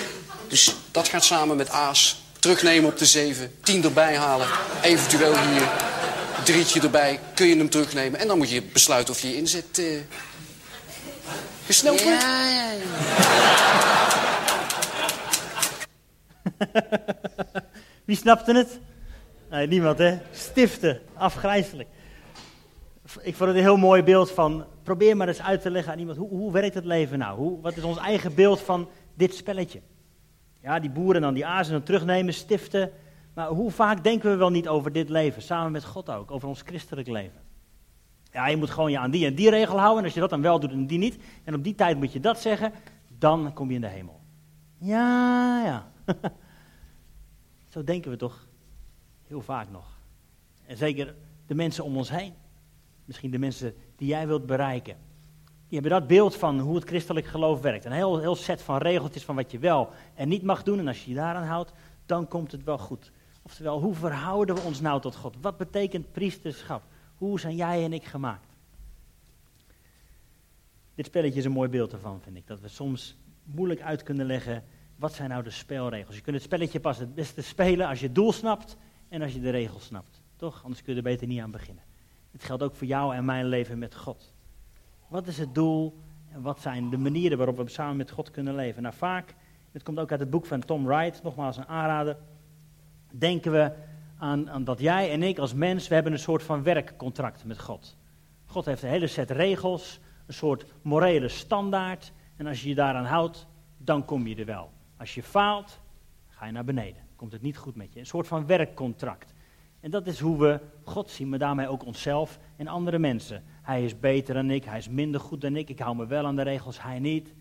Dus 0.48 0.74
dat 0.90 1.08
gaat 1.08 1.24
samen 1.24 1.56
met 1.56 1.70
aas. 1.70 2.22
Terugnemen 2.38 2.90
op 2.90 2.98
de 2.98 3.06
7, 3.06 3.54
10 3.62 3.84
erbij 3.84 4.16
halen. 4.16 4.46
Eventueel 4.82 5.38
hier 5.38 5.62
een 6.36 6.44
drietje 6.44 6.80
erbij. 6.80 7.20
Kun 7.34 7.46
je 7.46 7.56
hem 7.56 7.70
terugnemen. 7.70 8.20
En 8.20 8.26
dan 8.26 8.38
moet 8.38 8.50
je 8.50 8.62
besluiten 8.62 9.14
of 9.14 9.20
je 9.20 9.28
je 9.28 9.36
inzet... 9.36 9.78
eh 9.78 9.84
gesneld 11.66 12.02
wordt. 12.02 12.22
Ja, 12.22 12.48
ja, 12.50 12.70
ja. 12.70 14.25
Wie 18.06 18.16
snapte 18.16 18.54
het? 18.54 18.80
Nee, 19.50 19.66
niemand 19.66 19.98
hè? 19.98 20.18
Stiften, 20.30 21.00
afgrijzelijk. 21.14 21.88
Ik 23.20 23.34
vond 23.34 23.48
het 23.48 23.58
een 23.58 23.64
heel 23.64 23.76
mooi 23.76 24.02
beeld 24.02 24.30
van, 24.30 24.64
probeer 24.82 25.16
maar 25.16 25.28
eens 25.28 25.42
uit 25.42 25.62
te 25.62 25.70
leggen 25.70 25.92
aan 25.92 25.98
iemand, 25.98 26.18
hoe, 26.18 26.28
hoe 26.28 26.52
werkt 26.52 26.74
het 26.74 26.84
leven 26.84 27.18
nou? 27.18 27.38
Hoe, 27.38 27.60
wat 27.60 27.76
is 27.76 27.82
ons 27.82 27.98
eigen 27.98 28.34
beeld 28.34 28.60
van 28.60 28.88
dit 29.14 29.34
spelletje? 29.34 29.80
Ja, 30.60 30.78
die 30.78 30.90
boeren 30.90 31.20
dan 31.20 31.34
die 31.34 31.46
azen 31.46 31.82
terugnemen, 31.82 32.34
stiften. 32.34 32.90
Maar 33.34 33.48
hoe 33.48 33.70
vaak 33.70 34.04
denken 34.04 34.30
we 34.30 34.36
wel 34.36 34.50
niet 34.50 34.68
over 34.68 34.92
dit 34.92 35.08
leven, 35.08 35.42
samen 35.42 35.72
met 35.72 35.84
God 35.84 36.10
ook, 36.10 36.30
over 36.30 36.48
ons 36.48 36.62
christelijk 36.62 37.08
leven? 37.08 37.40
Ja, 38.32 38.46
je 38.46 38.56
moet 38.56 38.70
gewoon 38.70 38.90
je 38.90 38.98
aan 38.98 39.10
die 39.10 39.26
en 39.26 39.34
die 39.34 39.50
regel 39.50 39.78
houden. 39.78 39.98
En 39.98 40.04
als 40.04 40.14
je 40.14 40.20
dat 40.20 40.30
dan 40.30 40.42
wel 40.42 40.60
doet 40.60 40.70
en 40.70 40.86
die 40.86 40.98
niet, 40.98 41.18
en 41.44 41.54
op 41.54 41.64
die 41.64 41.74
tijd 41.74 41.98
moet 41.98 42.12
je 42.12 42.20
dat 42.20 42.40
zeggen, 42.40 42.72
dan 43.18 43.52
kom 43.52 43.68
je 43.68 43.74
in 43.74 43.80
de 43.80 43.86
hemel. 43.86 44.20
Ja, 44.78 45.62
ja. 45.64 45.86
Zo 47.76 47.84
denken 47.84 48.10
we 48.10 48.16
toch 48.16 48.46
heel 49.26 49.40
vaak 49.40 49.70
nog. 49.70 49.98
En 50.66 50.76
zeker 50.76 51.14
de 51.46 51.54
mensen 51.54 51.84
om 51.84 51.96
ons 51.96 52.10
heen. 52.10 52.34
Misschien 53.04 53.30
de 53.30 53.38
mensen 53.38 53.74
die 53.96 54.08
jij 54.08 54.26
wilt 54.26 54.46
bereiken. 54.46 54.96
Die 55.44 55.80
hebben 55.80 55.90
dat 55.90 56.06
beeld 56.06 56.36
van 56.36 56.58
hoe 56.60 56.74
het 56.74 56.84
christelijk 56.84 57.26
geloof 57.26 57.60
werkt. 57.60 57.84
Een 57.84 57.92
heel, 57.92 58.18
heel 58.18 58.34
set 58.34 58.62
van 58.62 58.78
regeltjes 58.78 59.24
van 59.24 59.34
wat 59.34 59.50
je 59.50 59.58
wel 59.58 59.90
en 60.14 60.28
niet 60.28 60.42
mag 60.42 60.62
doen. 60.62 60.78
En 60.78 60.88
als 60.88 61.04
je 61.04 61.10
je 61.10 61.16
daaraan 61.16 61.46
houdt, 61.46 61.72
dan 62.06 62.28
komt 62.28 62.52
het 62.52 62.64
wel 62.64 62.78
goed. 62.78 63.12
Oftewel, 63.42 63.80
hoe 63.80 63.94
verhouden 63.94 64.54
we 64.54 64.60
ons 64.60 64.80
nou 64.80 65.00
tot 65.00 65.16
God? 65.16 65.36
Wat 65.40 65.56
betekent 65.56 66.12
priesterschap? 66.12 66.82
Hoe 67.16 67.40
zijn 67.40 67.56
jij 67.56 67.84
en 67.84 67.92
ik 67.92 68.04
gemaakt? 68.04 68.48
Dit 70.94 71.06
spelletje 71.06 71.38
is 71.38 71.44
een 71.44 71.52
mooi 71.52 71.68
beeld 71.68 71.92
ervan, 71.92 72.20
vind 72.20 72.36
ik. 72.36 72.46
Dat 72.46 72.60
we 72.60 72.68
soms 72.68 73.16
moeilijk 73.42 73.80
uit 73.80 74.02
kunnen 74.02 74.26
leggen, 74.26 74.64
wat 74.96 75.14
zijn 75.14 75.30
nou 75.30 75.42
de 75.42 75.50
spelregels? 75.50 76.16
Je 76.16 76.22
kunt 76.22 76.36
het 76.36 76.44
spelletje 76.44 76.80
pas 76.80 76.98
het 76.98 77.14
beste 77.14 77.42
spelen 77.42 77.88
als 77.88 78.00
je 78.00 78.06
het 78.06 78.14
doel 78.14 78.32
snapt 78.32 78.76
en 79.08 79.22
als 79.22 79.32
je 79.32 79.40
de 79.40 79.50
regels 79.50 79.84
snapt. 79.84 80.20
Toch? 80.36 80.60
Anders 80.62 80.82
kun 80.82 80.92
je 80.92 80.98
er 80.98 81.04
beter 81.04 81.26
niet 81.26 81.40
aan 81.40 81.50
beginnen. 81.50 81.84
Het 82.32 82.44
geldt 82.44 82.62
ook 82.62 82.74
voor 82.74 82.86
jou 82.86 83.14
en 83.14 83.24
mijn 83.24 83.46
leven 83.46 83.78
met 83.78 83.94
God. 83.94 84.32
Wat 85.08 85.26
is 85.26 85.38
het 85.38 85.54
doel 85.54 85.98
en 86.32 86.42
wat 86.42 86.60
zijn 86.60 86.90
de 86.90 86.96
manieren 86.96 87.36
waarop 87.38 87.56
we 87.56 87.68
samen 87.68 87.96
met 87.96 88.10
God 88.10 88.30
kunnen 88.30 88.54
leven? 88.54 88.82
Nou, 88.82 88.94
vaak, 88.94 89.34
het 89.72 89.82
komt 89.82 89.98
ook 89.98 90.10
uit 90.10 90.20
het 90.20 90.30
boek 90.30 90.46
van 90.46 90.60
Tom 90.60 90.84
Wright, 90.84 91.22
nogmaals 91.22 91.56
een 91.56 91.68
aanrader, 91.68 92.16
denken 93.10 93.52
we 93.52 93.72
aan, 94.18 94.50
aan, 94.50 94.64
dat 94.64 94.80
jij 94.80 95.10
en 95.10 95.22
ik 95.22 95.38
als 95.38 95.54
mens, 95.54 95.88
we 95.88 95.94
hebben 95.94 96.12
een 96.12 96.18
soort 96.18 96.42
van 96.42 96.62
werkcontract 96.62 97.44
met 97.44 97.60
God. 97.60 97.96
God 98.46 98.64
heeft 98.64 98.82
een 98.82 98.88
hele 98.88 99.06
set 99.06 99.30
regels, 99.30 100.00
een 100.26 100.34
soort 100.34 100.66
morele 100.82 101.28
standaard. 101.28 102.12
En 102.36 102.46
als 102.46 102.62
je 102.62 102.68
je 102.68 102.74
daaraan 102.74 103.04
houdt, 103.04 103.46
dan 103.76 104.04
kom 104.04 104.26
je 104.26 104.36
er 104.36 104.44
wel. 104.44 104.70
Als 104.96 105.14
je 105.14 105.22
faalt, 105.22 105.80
ga 106.28 106.46
je 106.46 106.52
naar 106.52 106.64
beneden. 106.64 107.02
Komt 107.16 107.32
het 107.32 107.42
niet 107.42 107.56
goed 107.56 107.76
met 107.76 107.92
je. 107.92 108.00
Een 108.00 108.06
soort 108.06 108.26
van 108.26 108.46
werkcontract. 108.46 109.34
En 109.80 109.90
dat 109.90 110.06
is 110.06 110.20
hoe 110.20 110.38
we 110.38 110.60
God 110.84 111.10
zien, 111.10 111.28
maar 111.28 111.38
daarmee 111.38 111.68
ook 111.68 111.84
onszelf 111.84 112.38
en 112.56 112.66
andere 112.66 112.98
mensen. 112.98 113.44
Hij 113.62 113.84
is 113.84 113.98
beter 113.98 114.34
dan 114.34 114.50
ik, 114.50 114.64
hij 114.64 114.78
is 114.78 114.88
minder 114.88 115.20
goed 115.20 115.40
dan 115.40 115.56
ik, 115.56 115.68
ik 115.68 115.78
hou 115.78 115.96
me 115.96 116.06
wel 116.06 116.26
aan 116.26 116.36
de 116.36 116.42
regels, 116.42 116.82
hij 116.82 116.98
niet. 116.98 117.34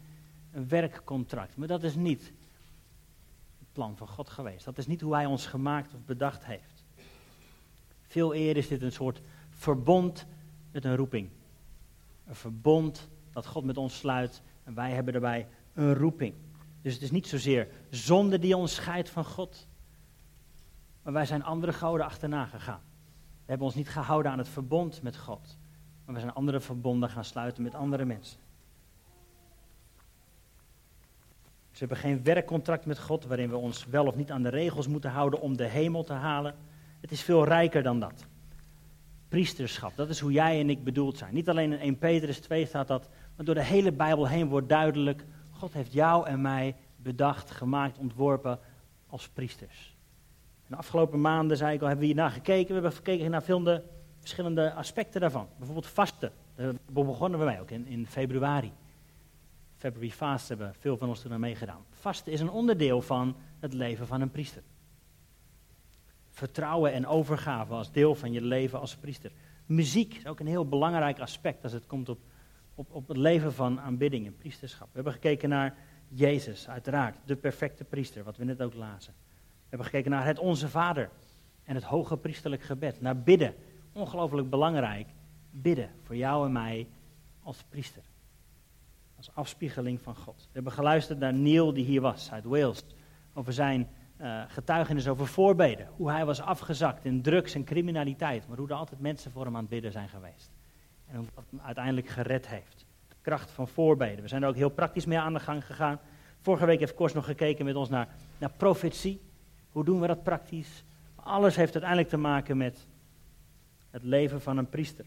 Een 0.52 0.68
werkcontract. 0.68 1.58
Maar 1.58 1.68
dat 1.68 1.84
is 1.84 1.96
niet 1.96 2.34
het 3.60 3.72
plan 3.72 3.98
van 3.98 4.08
God 4.08 4.30
geweest. 4.30 4.66
Dat 4.66 4.78
is 4.78 4.88
niet 4.88 5.02
hoe 5.02 5.14
hij 5.14 5.26
ons 5.26 5.46
gemaakt 5.46 5.94
of 5.94 6.06
bedacht 6.06 6.46
heeft. 6.46 6.84
Veel 8.08 8.34
eerder 8.34 8.64
is 8.64 8.68
dit 8.68 8.82
een 8.82 8.92
soort 8.92 9.22
verbond 9.50 10.26
met 10.72 10.86
een 10.86 10.96
roeping. 10.96 11.30
Een 12.26 12.36
verbond 12.36 13.10
dat 13.32 13.46
God 13.46 13.64
met 13.64 13.78
ons 13.78 13.98
sluit 13.98 14.42
en 14.64 14.74
wij 14.74 14.92
hebben 14.92 15.14
daarbij 15.14 15.48
een 15.74 15.94
roeping. 15.94 16.34
Dus 16.86 16.94
het 16.94 17.04
is 17.04 17.12
niet 17.12 17.28
zozeer 17.28 17.68
zonde 17.90 18.40
die 18.40 18.58
ons 18.58 18.76
scheidt 18.76 19.10
van 19.10 19.26
God. 19.26 19.68
Maar 21.04 21.14
wij 21.14 21.26
zijn 21.26 21.44
andere 21.44 21.74
goden 21.74 22.06
achterna 22.06 22.46
gegaan. 22.46 22.82
We 23.16 23.46
hebben 23.46 23.68
ons 23.68 23.76
niet 23.76 23.90
gehouden 23.90 24.32
aan 24.32 24.38
het 24.38 24.50
verbond 24.50 25.02
met 25.02 25.18
God. 25.18 25.58
Maar 26.06 26.16
we 26.16 26.22
zijn 26.22 26.34
andere 26.34 26.60
verbonden 26.60 27.10
gaan 27.10 27.26
sluiten 27.26 27.64
met 27.64 27.76
andere 27.76 28.06
mensen. 28.06 28.40
We 31.72 31.78
hebben 31.78 31.98
geen 31.98 32.24
werkcontract 32.24 32.86
met 32.86 33.00
God 33.00 33.26
waarin 33.26 33.50
we 33.50 33.58
ons 33.58 33.86
wel 33.86 34.06
of 34.06 34.16
niet 34.16 34.32
aan 34.32 34.44
de 34.44 34.50
regels 34.50 34.88
moeten 34.88 35.12
houden 35.12 35.42
om 35.42 35.58
de 35.58 35.68
hemel 35.68 36.04
te 36.04 36.14
halen. 36.14 36.56
Het 37.02 37.12
is 37.12 37.22
veel 37.22 37.46
rijker 37.46 37.84
dan 37.84 38.00
dat. 38.00 38.26
Priesterschap, 39.28 39.96
dat 39.96 40.10
is 40.10 40.20
hoe 40.20 40.32
jij 40.32 40.60
en 40.60 40.70
ik 40.70 40.84
bedoeld 40.84 41.18
zijn. 41.18 41.34
Niet 41.34 41.50
alleen 41.50 41.72
in 41.72 41.80
1 41.80 41.98
Petrus 41.98 42.40
2 42.40 42.66
staat 42.66 42.88
dat, 42.88 43.10
maar 43.36 43.46
door 43.46 43.56
de 43.56 43.64
hele 43.64 43.92
Bijbel 43.92 44.28
heen 44.28 44.48
wordt 44.48 44.70
duidelijk, 44.70 45.26
God 45.58 45.74
heeft 45.74 45.94
jou 45.94 46.28
en 46.28 46.42
mij 46.42 46.76
bedacht, 46.96 47.52
gemaakt, 47.52 47.98
ontworpen 47.98 48.60
als 49.08 49.30
priesters. 49.30 49.96
De 50.68 50.76
afgelopen 50.76 51.22
maanden, 51.22 51.58
zei 51.58 51.74
ik 51.74 51.82
al, 51.82 51.88
hebben 51.88 52.08
we 52.08 52.14
hiernaar 52.14 52.32
gekeken. 52.32 52.68
We 52.68 52.74
hebben 52.74 52.92
gekeken 52.92 53.32
naar 53.32 53.42
verschillende, 53.42 53.84
verschillende 54.20 54.74
aspecten 54.74 55.22
daarvan. 55.22 55.48
Bijvoorbeeld 55.58 55.88
vasten. 55.88 56.32
Daar 56.56 56.74
begonnen 56.92 57.40
we 57.40 57.46
mee 57.46 57.60
ook 57.60 57.72
in, 57.72 57.88
in 57.88 58.08
februari. 58.08 58.72
February 59.78 60.12
Fast 60.12 60.50
hebben 60.50 60.74
veel 60.80 60.98
van 60.98 61.10
ons 61.10 61.22
toen 61.22 61.34
aan 61.34 61.40
meegedaan. 61.40 61.86
Vasten 61.92 62.32
is 62.32 62.40
een 62.40 62.50
onderdeel 62.50 63.02
van 63.02 63.36
het 63.60 63.74
leven 63.74 64.08
van 64.08 64.22
een 64.22 64.32
priester. 64.32 64.62
Vertrouwen 66.30 66.94
en 66.94 67.08
overgave 67.08 67.74
als 67.74 67.92
deel 67.92 68.16
van 68.16 68.32
je 68.32 68.42
leven 68.42 68.80
als 68.80 68.96
priester. 68.96 69.32
Muziek 69.66 70.16
is 70.16 70.26
ook 70.26 70.40
een 70.40 70.48
heel 70.48 70.68
belangrijk 70.68 71.20
aspect 71.20 71.64
als 71.64 71.72
het 71.72 71.86
komt 71.88 72.10
op 72.10 72.20
op, 72.76 73.08
het 73.08 73.18
leven 73.18 73.54
van 73.54 73.80
aanbidding 73.80 74.26
en 74.26 74.38
priesterschap. 74.38 74.88
We 74.88 74.94
hebben 74.94 75.14
gekeken 75.14 75.50
naar 75.50 75.76
Jezus, 76.08 76.70
uiteraard, 76.70 77.18
de 77.26 77.36
perfecte 77.36 77.84
priester, 77.84 78.24
wat 78.24 78.38
we 78.38 78.44
net 78.44 78.62
ook 78.62 78.74
lazen. 78.74 79.14
We 79.38 79.70
hebben 79.70 79.88
gekeken 79.88 80.12
naar 80.12 80.26
het 80.26 80.40
Onze 80.40 80.70
Vader 80.70 81.10
en 81.64 81.76
het 81.76 81.84
hoge 81.84 82.18
priesterlijk 82.18 82.62
gebed, 82.62 83.02
naar 83.02 83.18
bidden. 83.18 83.54
Ongelooflijk 83.94 84.50
belangrijk, 84.50 85.08
bidden 85.52 85.90
voor 86.04 86.16
jou 86.16 86.46
en 86.46 86.52
mij 86.52 86.88
als 87.44 87.64
priester. 87.70 88.04
Als 89.18 89.32
afspiegeling 89.34 90.02
van 90.02 90.16
God. 90.16 90.38
We 90.38 90.50
hebben 90.54 90.72
geluisterd 90.72 91.20
naar 91.20 91.34
Neil, 91.34 91.74
die 91.74 91.86
hier 91.86 92.02
was, 92.02 92.32
uit 92.32 92.44
Wales, 92.44 92.86
over 93.34 93.54
zijn 93.54 93.88
uh, 94.22 94.44
getuigenis 94.48 95.08
over 95.08 95.28
voorbeden. 95.28 95.88
Hoe 95.96 96.12
hij 96.12 96.26
was 96.26 96.42
afgezakt 96.42 97.06
in 97.06 97.22
drugs 97.22 97.56
en 97.56 97.64
criminaliteit, 97.64 98.48
maar 98.48 98.58
hoe 98.58 98.68
er 98.68 98.76
altijd 98.76 99.02
mensen 99.02 99.32
voor 99.32 99.46
hem 99.46 99.56
aan 99.56 99.62
het 99.62 99.70
bidden 99.70 99.92
zijn 99.92 100.10
geweest. 100.10 100.55
En 101.08 101.30
wat 101.34 101.44
hem 101.50 101.60
uiteindelijk 101.60 102.08
gered 102.08 102.48
heeft. 102.48 102.86
De 103.08 103.16
kracht 103.22 103.52
van 103.52 103.68
voorbeden. 103.68 104.22
We 104.22 104.28
zijn 104.28 104.44
er 104.44 104.50
ook 104.50 104.56
heel 104.56 104.70
praktisch 104.70 105.06
mee 105.06 105.20
aan 105.20 105.34
de 105.34 105.40
gang 105.40 105.66
gegaan. 105.66 106.00
Vorige 106.42 106.66
week 106.66 106.80
heeft 106.80 106.94
Kors 106.94 107.14
nog 107.14 107.26
gekeken 107.26 107.66
met 107.66 107.76
ons 107.76 107.90
naar, 107.90 108.08
naar 108.38 108.52
profetie. 108.58 109.22
Hoe 109.70 109.86
doen 109.86 110.00
we 110.00 110.08
dat 110.08 110.24
praktisch? 110.24 110.84
Alles 111.16 111.56
heeft 111.56 111.74
uiteindelijk 111.74 112.10
te 112.10 112.18
maken 112.18 112.58
met 112.58 112.88
het 113.90 114.04
leven 114.04 114.42
van 114.42 114.58
een 114.58 114.70
priester. 114.70 115.06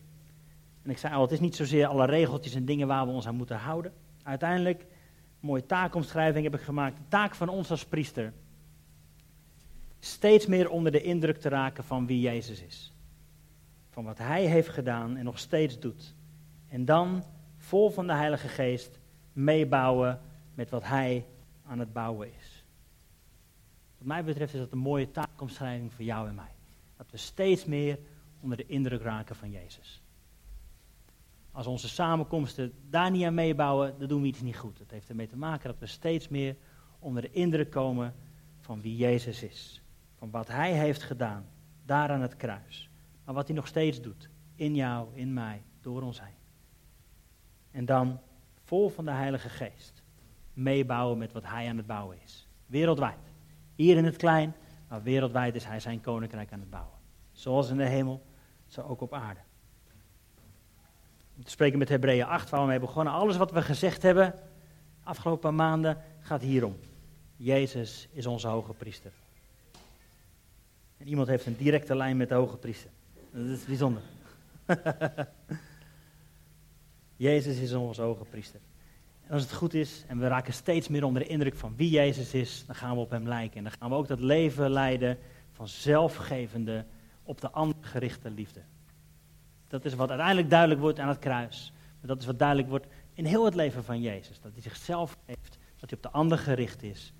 En 0.83 0.90
ik 0.90 0.99
zei 0.99 1.14
al, 1.14 1.23
het 1.23 1.33
is 1.33 1.40
niet 1.40 1.57
zozeer 1.57 1.87
alle 1.87 2.07
regeltjes 2.07 2.55
en 2.55 2.64
dingen 2.64 2.87
waar 2.87 3.07
we 3.07 3.12
ons 3.12 3.26
aan 3.26 3.35
moeten 3.35 3.57
houden. 3.57 3.93
Uiteindelijk, 4.23 4.87
mooie 5.40 5.67
taakomschrijving 5.67 6.45
heb 6.45 6.55
ik 6.55 6.61
gemaakt. 6.61 6.97
De 6.97 7.09
taak 7.09 7.35
van 7.35 7.49
ons 7.49 7.71
als 7.71 7.85
priester. 7.85 8.33
Steeds 9.99 10.47
meer 10.47 10.71
onder 10.71 10.93
de 10.93 11.02
indruk 11.02 11.40
te 11.40 11.49
raken 11.49 11.85
van 11.85 12.07
wie 12.07 12.21
Jezus 12.21 12.62
is 12.62 12.93
van 13.99 14.07
wat 14.07 14.19
Hij 14.19 14.45
heeft 14.45 14.69
gedaan 14.69 15.17
en 15.17 15.25
nog 15.25 15.38
steeds 15.38 15.78
doet. 15.78 16.14
En 16.69 16.85
dan, 16.85 17.25
vol 17.57 17.90
van 17.90 18.07
de 18.07 18.12
Heilige 18.12 18.49
Geest, 18.49 18.99
meebouwen 19.33 20.21
met 20.55 20.71
wat 20.71 20.85
Hij 20.85 21.26
aan 21.67 21.78
het 21.78 21.93
bouwen 21.93 22.35
is. 22.38 22.64
Wat 23.99 24.07
mij 24.07 24.25
betreft 24.25 24.55
is 24.55 24.61
dat 24.61 24.73
een 24.73 24.78
mooie 24.78 25.11
taakomschrijving 25.11 25.93
voor 25.93 26.05
jou 26.05 26.28
en 26.28 26.35
mij. 26.35 26.55
Dat 26.97 27.11
we 27.11 27.17
steeds 27.17 27.64
meer 27.64 27.99
onder 28.40 28.57
de 28.57 28.67
indruk 28.67 29.02
raken 29.02 29.37
van 29.37 29.50
Jezus. 29.50 30.02
Als 31.52 31.67
onze 31.67 31.88
samenkomsten 31.88 32.73
daar 32.90 33.11
niet 33.11 33.25
aan 33.25 33.35
meebouwen, 33.35 33.99
dan 33.99 34.09
doen 34.09 34.23
we 34.23 34.28
iets 34.28 34.43
niet 34.43 34.59
goed. 34.59 34.78
Het 34.78 34.90
heeft 34.90 35.09
ermee 35.09 35.28
te 35.28 35.37
maken 35.37 35.71
dat 35.71 35.78
we 35.78 35.87
steeds 35.87 36.28
meer 36.28 36.57
onder 36.99 37.23
de 37.23 37.31
indruk 37.31 37.71
komen 37.71 38.14
van 38.61 38.81
wie 38.81 38.97
Jezus 38.97 39.43
is. 39.43 39.83
Van 40.19 40.31
wat 40.31 40.49
Hij 40.49 40.73
heeft 40.73 41.02
gedaan, 41.02 41.47
daar 41.85 42.11
aan 42.11 42.23
het 42.23 42.37
kruis 42.37 42.88
maar 43.28 43.37
wat 43.37 43.47
hij 43.47 43.56
nog 43.56 43.66
steeds 43.66 44.00
doet. 44.00 44.28
In 44.54 44.75
jou, 44.75 45.08
in 45.14 45.32
mij, 45.32 45.62
door 45.80 46.02
ons 46.02 46.20
heen. 46.20 46.37
En 47.70 47.85
dan, 47.85 48.20
vol 48.64 48.88
van 48.88 49.04
de 49.04 49.11
Heilige 49.11 49.49
Geest, 49.49 50.02
meebouwen 50.52 51.18
met 51.18 51.32
wat 51.32 51.44
hij 51.44 51.68
aan 51.68 51.76
het 51.76 51.87
bouwen 51.87 52.18
is. 52.25 52.49
Wereldwijd. 52.66 53.32
Hier 53.75 53.97
in 53.97 54.04
het 54.04 54.16
klein, 54.16 54.54
maar 54.88 55.02
wereldwijd 55.02 55.54
is 55.54 55.64
hij 55.64 55.80
zijn 55.80 56.00
koninkrijk 56.00 56.52
aan 56.52 56.61
het 56.61 56.70
bouwen. 56.70 56.99
Zoals 57.32 57.70
in 57.70 57.76
de 57.76 57.88
hemel, 57.88 58.23
zo 58.66 58.80
ook 58.80 59.00
op 59.00 59.14
aarde. 59.14 59.40
Te 61.44 61.50
spreken 61.50 61.78
met 61.78 61.88
Hebreeën 61.88 62.26
8, 62.26 62.50
waar 62.50 62.61
we 62.61 62.66
mee 62.66 62.80
begonnen. 62.80 63.12
Alles 63.12 63.37
wat 63.37 63.50
we 63.50 63.62
gezegd 63.62 64.02
hebben, 64.02 64.35
afgelopen 65.02 65.54
maanden, 65.54 66.02
gaat 66.20 66.42
hierom. 66.42 66.76
Jezus 67.37 68.08
is 68.12 68.26
onze 68.26 68.49
hoge 68.49 68.73
priester. 68.73 69.12
En 70.97 71.08
iemand 71.08 71.28
heeft 71.28 71.47
een 71.47 71.56
directe 71.56 71.97
lijn 71.97 72.16
met 72.16 72.28
de 72.28 72.35
hoge 72.35 72.56
priester. 72.56 72.90
Dat 73.38 73.47
is 73.47 73.64
bijzonder. 73.64 74.02
Jezus 77.16 77.59
is 77.59 77.73
onze 77.73 78.02
hoge 78.02 78.25
priester. 78.25 78.61
En 79.26 79.33
als 79.33 79.42
het 79.42 79.52
goed 79.52 79.75
is 79.75 80.04
en 80.07 80.18
we 80.18 80.26
raken 80.26 80.52
steeds 80.52 80.88
meer 80.88 81.04
onder 81.04 81.23
de 81.23 81.28
indruk 81.28 81.54
van 81.54 81.76
wie 81.76 81.90
Jezus 81.90 82.35
is, 82.35 82.64
dan 82.66 82.75
gaan 82.75 82.95
we 82.95 83.00
op 83.00 83.11
Hem 83.11 83.28
lijken. 83.28 83.57
En 83.57 83.62
dan 83.62 83.73
gaan 83.78 83.90
we 83.90 83.97
ook 83.97 84.09
dat 84.09 84.21
leven 84.21 84.71
leiden 84.71 85.18
van 85.52 85.68
zelfgevende, 85.68 86.85
op 87.23 87.40
de 87.40 87.50
ander 87.50 87.76
gerichte 87.80 88.30
liefde. 88.30 88.61
Dat 89.68 89.85
is 89.85 89.95
wat 89.95 90.09
uiteindelijk 90.09 90.50
duidelijk 90.50 90.80
wordt 90.80 90.99
aan 90.99 91.09
het 91.09 91.18
kruis. 91.18 91.73
Maar 91.99 92.09
dat 92.09 92.21
is 92.21 92.26
wat 92.26 92.38
duidelijk 92.38 92.68
wordt 92.68 92.87
in 93.14 93.25
heel 93.25 93.45
het 93.45 93.54
leven 93.54 93.85
van 93.85 94.00
Jezus. 94.00 94.40
Dat 94.40 94.52
hij 94.52 94.62
zichzelf 94.62 95.16
geeft, 95.26 95.59
dat 95.76 95.90
hij 95.90 95.99
op 95.99 96.02
de 96.02 96.11
ander 96.11 96.38
gericht 96.38 96.83
is. 96.83 97.12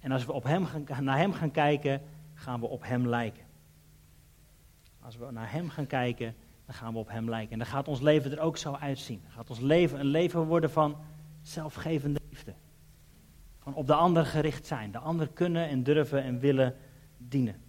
En 0.00 0.12
als 0.12 0.24
we 0.24 0.32
op 0.32 0.44
hem 0.44 0.66
gaan, 0.66 1.04
naar 1.04 1.18
Hem 1.18 1.32
gaan 1.32 1.50
kijken, 1.50 2.02
gaan 2.34 2.60
we 2.60 2.66
op 2.66 2.82
Hem 2.82 3.08
lijken. 3.08 3.43
Als 5.04 5.16
we 5.16 5.30
naar 5.30 5.52
Hem 5.52 5.68
gaan 5.68 5.86
kijken, 5.86 6.34
dan 6.66 6.74
gaan 6.74 6.92
we 6.92 6.98
op 6.98 7.08
Hem 7.08 7.28
lijken. 7.28 7.52
En 7.52 7.58
dan 7.58 7.66
gaat 7.66 7.88
ons 7.88 8.00
leven 8.00 8.32
er 8.32 8.40
ook 8.40 8.56
zo 8.56 8.72
uitzien. 8.72 9.20
Dan 9.22 9.32
gaat 9.32 9.50
ons 9.50 9.60
leven 9.60 10.00
een 10.00 10.06
leven 10.06 10.40
worden 10.40 10.70
van 10.70 10.96
zelfgevende 11.42 12.20
liefde. 12.28 12.54
Van 13.58 13.74
op 13.74 13.86
de 13.86 13.94
ander 13.94 14.26
gericht 14.26 14.66
zijn. 14.66 14.90
De 14.90 14.98
ander 14.98 15.28
kunnen 15.28 15.68
en 15.68 15.82
durven 15.82 16.22
en 16.22 16.38
willen 16.38 16.76
dienen. 17.18 17.62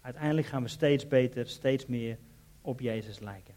Uiteindelijk 0.00 0.46
gaan 0.46 0.62
we 0.62 0.68
steeds 0.68 1.08
beter, 1.08 1.48
steeds 1.48 1.86
meer 1.86 2.18
op 2.60 2.80
Jezus 2.80 3.18
lijken. 3.18 3.54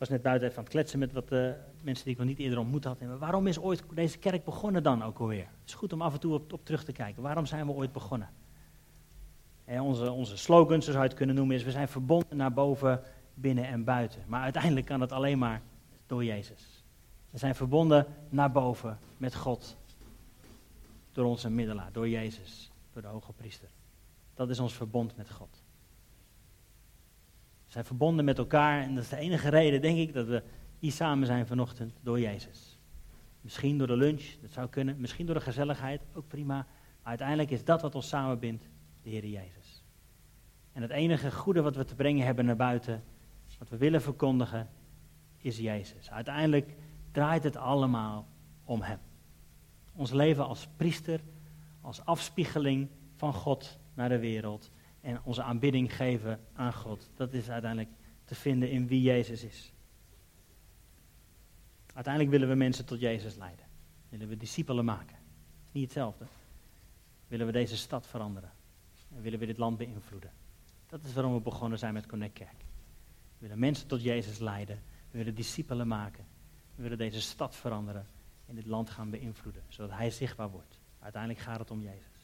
Was 0.00 0.08
net 0.08 0.22
buiten 0.22 0.46
even 0.48 0.58
aan 0.58 0.64
het 0.64 0.72
kletsen 0.72 0.98
met 0.98 1.12
wat 1.12 1.32
uh, 1.32 1.50
mensen 1.82 2.04
die 2.04 2.12
ik 2.12 2.18
nog 2.18 2.28
niet 2.28 2.38
eerder 2.38 2.58
ontmoet 2.58 2.84
had. 2.84 2.98
En 2.98 3.18
waarom 3.18 3.46
is 3.46 3.58
ooit 3.58 3.82
deze 3.94 4.18
kerk 4.18 4.44
begonnen 4.44 4.82
dan 4.82 5.02
ook 5.02 5.18
alweer? 5.18 5.46
Het 5.60 5.68
is 5.68 5.74
goed 5.74 5.92
om 5.92 6.02
af 6.02 6.12
en 6.12 6.20
toe 6.20 6.34
op, 6.34 6.60
terug 6.62 6.84
te 6.84 6.92
kijken. 6.92 7.22
Waarom 7.22 7.46
zijn 7.46 7.66
we 7.66 7.72
ooit 7.72 7.92
begonnen? 7.92 8.28
onze, 9.66 10.10
onze 10.10 10.36
slogan, 10.36 10.82
zo 10.82 10.90
zou 10.90 11.02
je 11.02 11.08
het 11.08 11.18
kunnen 11.18 11.36
noemen, 11.36 11.56
is 11.56 11.62
we 11.62 11.70
zijn 11.70 11.88
verbonden 11.88 12.36
naar 12.36 12.52
boven, 12.52 13.02
binnen 13.34 13.64
en 13.64 13.84
buiten. 13.84 14.22
Maar 14.26 14.42
uiteindelijk 14.42 14.86
kan 14.86 15.00
het 15.00 15.12
alleen 15.12 15.38
maar 15.38 15.62
door 16.06 16.24
Jezus. 16.24 16.84
We 17.30 17.38
zijn 17.38 17.54
verbonden 17.54 18.06
naar 18.28 18.52
boven 18.52 18.98
met 19.16 19.34
God. 19.34 19.76
Door 21.12 21.24
onze 21.24 21.50
middelaar, 21.50 21.92
door 21.92 22.08
Jezus, 22.08 22.72
door 22.92 23.02
de 23.02 23.08
hoge 23.08 23.32
priester. 23.32 23.68
Dat 24.34 24.50
is 24.50 24.58
ons 24.58 24.74
verbond 24.74 25.16
met 25.16 25.30
God. 25.30 25.62
Zijn 27.70 27.84
verbonden 27.84 28.24
met 28.24 28.38
elkaar 28.38 28.82
en 28.82 28.94
dat 28.94 29.02
is 29.04 29.10
de 29.10 29.16
enige 29.16 29.48
reden, 29.48 29.80
denk 29.80 29.98
ik, 29.98 30.12
dat 30.12 30.26
we 30.26 30.42
hier 30.78 30.92
samen 30.92 31.26
zijn 31.26 31.46
vanochtend 31.46 31.98
door 32.02 32.20
Jezus. 32.20 32.78
Misschien 33.40 33.78
door 33.78 33.86
de 33.86 33.96
lunch, 33.96 34.24
dat 34.40 34.52
zou 34.52 34.68
kunnen. 34.68 35.00
Misschien 35.00 35.26
door 35.26 35.34
de 35.34 35.40
gezelligheid, 35.40 36.02
ook 36.14 36.28
prima. 36.28 36.54
Maar 36.54 36.66
uiteindelijk 37.02 37.50
is 37.50 37.64
dat 37.64 37.82
wat 37.82 37.94
ons 37.94 38.08
samenbindt, 38.08 38.68
de 39.02 39.10
Heer 39.10 39.26
Jezus. 39.26 39.84
En 40.72 40.82
het 40.82 40.90
enige 40.90 41.30
goede 41.30 41.62
wat 41.62 41.76
we 41.76 41.84
te 41.84 41.94
brengen 41.94 42.26
hebben 42.26 42.44
naar 42.44 42.56
buiten, 42.56 43.02
wat 43.58 43.68
we 43.68 43.76
willen 43.76 44.02
verkondigen, 44.02 44.68
is 45.38 45.58
Jezus. 45.58 46.10
Uiteindelijk 46.10 46.76
draait 47.10 47.44
het 47.44 47.56
allemaal 47.56 48.26
om 48.64 48.82
Hem. 48.82 48.98
Ons 49.94 50.10
leven 50.10 50.46
als 50.46 50.68
priester, 50.76 51.20
als 51.80 52.04
afspiegeling 52.04 52.88
van 53.16 53.32
God 53.32 53.78
naar 53.94 54.08
de 54.08 54.18
wereld 54.18 54.70
en 55.00 55.22
onze 55.22 55.42
aanbidding 55.42 55.96
geven 55.96 56.40
aan 56.52 56.72
God. 56.72 57.10
Dat 57.14 57.32
is 57.32 57.50
uiteindelijk 57.50 57.90
te 58.24 58.34
vinden 58.34 58.70
in 58.70 58.86
wie 58.86 59.02
Jezus 59.02 59.42
is. 59.42 59.72
Uiteindelijk 61.94 62.34
willen 62.34 62.48
we 62.48 62.54
mensen 62.54 62.86
tot 62.86 63.00
Jezus 63.00 63.36
leiden. 63.36 63.66
Willen 64.08 64.28
we 64.28 64.36
discipelen 64.36 64.84
maken. 64.84 65.16
Niet 65.72 65.82
hetzelfde. 65.82 66.26
Willen 67.28 67.46
we 67.46 67.52
deze 67.52 67.76
stad 67.76 68.06
veranderen. 68.06 68.52
En 69.14 69.22
willen 69.22 69.38
we 69.38 69.46
dit 69.46 69.58
land 69.58 69.76
beïnvloeden. 69.76 70.32
Dat 70.86 71.04
is 71.04 71.12
waarom 71.12 71.34
we 71.34 71.40
begonnen 71.40 71.78
zijn 71.78 71.94
met 71.94 72.06
Connect 72.06 72.32
Kerk. 72.32 72.58
We 73.38 73.46
willen 73.46 73.58
mensen 73.58 73.86
tot 73.86 74.02
Jezus 74.02 74.38
leiden. 74.38 74.82
We 75.10 75.18
willen 75.18 75.34
discipelen 75.34 75.88
maken. 75.88 76.24
We 76.74 76.82
willen 76.82 76.98
deze 76.98 77.20
stad 77.20 77.56
veranderen 77.56 78.06
en 78.46 78.54
dit 78.54 78.66
land 78.66 78.90
gaan 78.90 79.10
beïnvloeden, 79.10 79.62
zodat 79.68 79.96
Hij 79.96 80.10
zichtbaar 80.10 80.50
wordt. 80.50 80.80
Uiteindelijk 80.98 81.42
gaat 81.42 81.58
het 81.58 81.70
om 81.70 81.82
Jezus. 81.82 82.19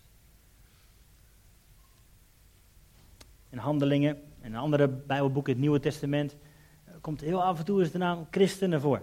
In 3.48 3.58
Handelingen 3.58 4.22
en 4.40 4.54
andere 4.54 4.88
Bijbelboeken, 4.88 5.52
het 5.52 5.60
Nieuwe 5.60 5.80
Testament, 5.80 6.36
eh, 6.84 6.94
komt 7.00 7.20
heel 7.20 7.42
af 7.42 7.58
en 7.58 7.64
toe 7.64 7.80
eens 7.80 7.90
de 7.90 7.98
naam 7.98 8.26
christenen 8.30 8.80
voor. 8.80 9.02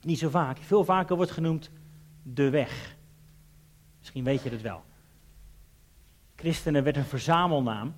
Niet 0.00 0.18
zo 0.18 0.28
vaak. 0.28 0.58
Veel 0.58 0.84
vaker 0.84 1.16
wordt 1.16 1.30
genoemd 1.30 1.70
de 2.22 2.50
weg. 2.50 2.96
Misschien 3.98 4.24
weet 4.24 4.42
je 4.42 4.50
het 4.50 4.62
wel. 4.62 4.82
Christenen 6.34 6.84
werd 6.84 6.96
een 6.96 7.04
verzamelnaam 7.04 7.94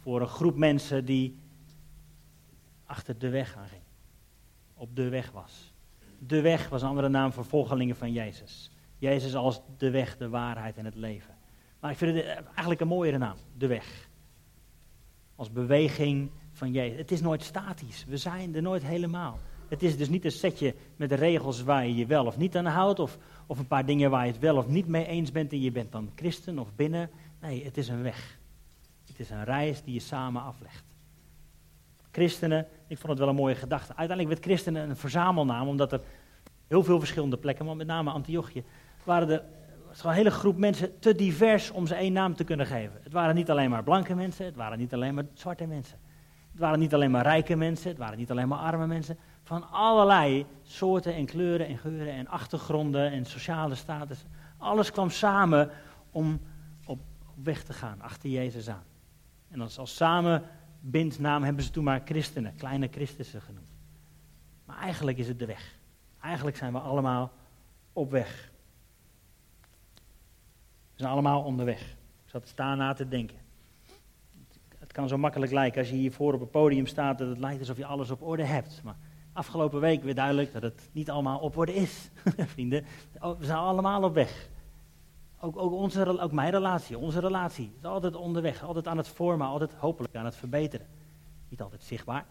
voor 0.00 0.20
een 0.20 0.26
groep 0.26 0.56
mensen 0.56 1.04
die 1.04 1.38
achter 2.84 3.18
de 3.18 3.28
weg 3.28 3.56
aanging. 3.56 3.82
Op 4.74 4.96
de 4.96 5.08
weg 5.08 5.30
was. 5.30 5.74
De 6.18 6.40
weg 6.40 6.68
was 6.68 6.82
een 6.82 6.88
andere 6.88 7.08
naam 7.08 7.32
voor 7.32 7.44
volgelingen 7.44 7.96
van 7.96 8.12
Jezus. 8.12 8.70
Jezus 8.98 9.34
als 9.34 9.60
de 9.76 9.90
weg, 9.90 10.16
de 10.16 10.28
waarheid 10.28 10.76
en 10.76 10.84
het 10.84 10.94
leven. 10.94 11.34
Maar 11.80 11.90
ik 11.90 11.96
vind 11.96 12.16
het 12.16 12.24
eigenlijk 12.44 12.80
een 12.80 12.88
mooiere 12.88 13.18
naam, 13.18 13.36
de 13.56 13.66
weg. 13.66 14.08
Als 15.42 15.52
beweging 15.52 16.30
van 16.52 16.72
Jezus. 16.72 16.98
Het 16.98 17.10
is 17.10 17.20
nooit 17.20 17.42
statisch. 17.42 18.04
We 18.08 18.16
zijn 18.16 18.54
er 18.54 18.62
nooit 18.62 18.82
helemaal. 18.82 19.38
Het 19.68 19.82
is 19.82 19.96
dus 19.96 20.08
niet 20.08 20.24
een 20.24 20.32
setje 20.32 20.74
met 20.96 21.12
regels 21.12 21.62
waar 21.62 21.86
je 21.86 21.94
je 21.94 22.06
wel 22.06 22.26
of 22.26 22.36
niet 22.36 22.56
aan 22.56 22.66
houdt. 22.66 22.98
Of, 22.98 23.18
of 23.46 23.58
een 23.58 23.66
paar 23.66 23.86
dingen 23.86 24.10
waar 24.10 24.26
je 24.26 24.32
het 24.32 24.40
wel 24.40 24.56
of 24.56 24.68
niet 24.68 24.86
mee 24.86 25.06
eens 25.06 25.32
bent. 25.32 25.52
En 25.52 25.60
je 25.60 25.72
bent 25.72 25.92
dan 25.92 26.10
christen 26.14 26.58
of 26.58 26.74
binnen. 26.76 27.10
Nee, 27.40 27.64
het 27.64 27.76
is 27.76 27.88
een 27.88 28.02
weg. 28.02 28.38
Het 29.06 29.18
is 29.20 29.30
een 29.30 29.44
reis 29.44 29.82
die 29.82 29.94
je 29.94 30.00
samen 30.00 30.42
aflegt. 30.42 30.84
Christenen, 32.10 32.66
ik 32.86 32.98
vond 32.98 33.08
het 33.08 33.18
wel 33.18 33.28
een 33.28 33.34
mooie 33.34 33.54
gedachte. 33.54 33.96
Uiteindelijk 33.96 34.28
werd 34.28 34.44
christenen 34.44 34.90
een 34.90 34.96
verzamelnaam, 34.96 35.68
omdat 35.68 35.92
er 35.92 36.00
heel 36.68 36.84
veel 36.84 36.98
verschillende 36.98 37.36
plekken, 37.36 37.64
maar 37.64 37.76
met 37.76 37.86
name 37.86 38.10
Antiochië, 38.10 38.64
waren 39.04 39.30
er 39.30 39.42
was 40.00 40.04
een 40.04 40.16
hele 40.16 40.30
groep 40.30 40.56
mensen 40.56 40.98
te 40.98 41.14
divers 41.14 41.70
om 41.70 41.86
ze 41.86 41.94
één 41.94 42.12
naam 42.12 42.34
te 42.34 42.44
kunnen 42.44 42.66
geven. 42.66 43.00
Het 43.02 43.12
waren 43.12 43.34
niet 43.34 43.50
alleen 43.50 43.70
maar 43.70 43.82
blanke 43.82 44.14
mensen, 44.14 44.44
het 44.44 44.56
waren 44.56 44.78
niet 44.78 44.94
alleen 44.94 45.14
maar 45.14 45.24
zwarte 45.34 45.66
mensen. 45.66 45.98
Het 46.50 46.60
waren 46.60 46.78
niet 46.78 46.94
alleen 46.94 47.10
maar 47.10 47.22
rijke 47.22 47.56
mensen, 47.56 47.88
het 47.88 47.98
waren 47.98 48.18
niet 48.18 48.30
alleen 48.30 48.48
maar 48.48 48.58
arme 48.58 48.86
mensen. 48.86 49.18
Van 49.42 49.70
allerlei 49.70 50.46
soorten 50.62 51.14
en 51.14 51.26
kleuren 51.26 51.66
en 51.66 51.78
geuren 51.78 52.12
en 52.12 52.28
achtergronden 52.28 53.10
en 53.10 53.24
sociale 53.24 53.74
status. 53.74 54.24
Alles 54.58 54.90
kwam 54.90 55.10
samen 55.10 55.70
om 56.10 56.40
weg 57.42 57.62
te 57.62 57.72
gaan, 57.72 58.00
achter 58.00 58.30
Jezus 58.30 58.68
aan. 58.68 58.84
En 59.48 59.60
als, 59.60 59.78
als 59.78 59.96
samenbindnaam 59.96 61.42
hebben 61.42 61.64
ze 61.64 61.70
toen 61.70 61.84
maar 61.84 62.02
christenen, 62.04 62.54
kleine 62.56 62.88
christussen 62.90 63.42
genoemd. 63.42 63.72
Maar 64.64 64.78
eigenlijk 64.78 65.18
is 65.18 65.28
het 65.28 65.38
de 65.38 65.46
weg. 65.46 65.78
Eigenlijk 66.20 66.56
zijn 66.56 66.72
we 66.72 66.78
allemaal 66.78 67.32
op 67.92 68.10
weg. 68.10 68.51
We 70.94 70.98
zijn 70.98 71.10
allemaal 71.10 71.42
onderweg. 71.42 71.80
Ik 72.24 72.30
zat 72.30 72.48
staan 72.48 72.78
na 72.78 72.92
te 72.92 73.08
denken. 73.08 73.36
Het 74.78 74.92
kan 74.92 75.08
zo 75.08 75.18
makkelijk 75.18 75.52
lijken 75.52 75.80
als 75.80 75.88
je 75.90 75.96
hier 75.96 76.12
voor 76.12 76.34
op 76.34 76.40
het 76.40 76.50
podium 76.50 76.86
staat 76.86 77.18
dat 77.18 77.28
het 77.28 77.38
lijkt 77.38 77.60
alsof 77.60 77.76
je 77.76 77.86
alles 77.86 78.10
op 78.10 78.22
orde 78.22 78.44
hebt. 78.44 78.80
Maar 78.84 78.96
afgelopen 79.32 79.80
week 79.80 80.02
weer 80.02 80.14
duidelijk 80.14 80.52
dat 80.52 80.62
het 80.62 80.88
niet 80.92 81.10
allemaal 81.10 81.38
op 81.38 81.56
orde 81.56 81.74
is. 81.74 82.10
Vrienden, 82.54 82.84
we 83.20 83.44
zijn 83.44 83.58
allemaal 83.58 84.02
op 84.02 84.14
weg. 84.14 84.48
Ook, 85.40 85.56
ook, 85.56 85.72
onze, 85.72 86.20
ook 86.20 86.32
mijn 86.32 86.50
relatie, 86.50 86.98
onze 86.98 87.20
relatie, 87.20 87.72
is 87.78 87.84
altijd 87.84 88.16
onderweg, 88.16 88.62
altijd 88.62 88.88
aan 88.88 88.96
het 88.96 89.08
vormen, 89.08 89.46
altijd 89.46 89.72
hopelijk 89.72 90.14
aan 90.16 90.24
het 90.24 90.36
verbeteren. 90.36 90.86
Niet 91.48 91.62
altijd 91.62 91.82
zichtbaar. 91.82 92.26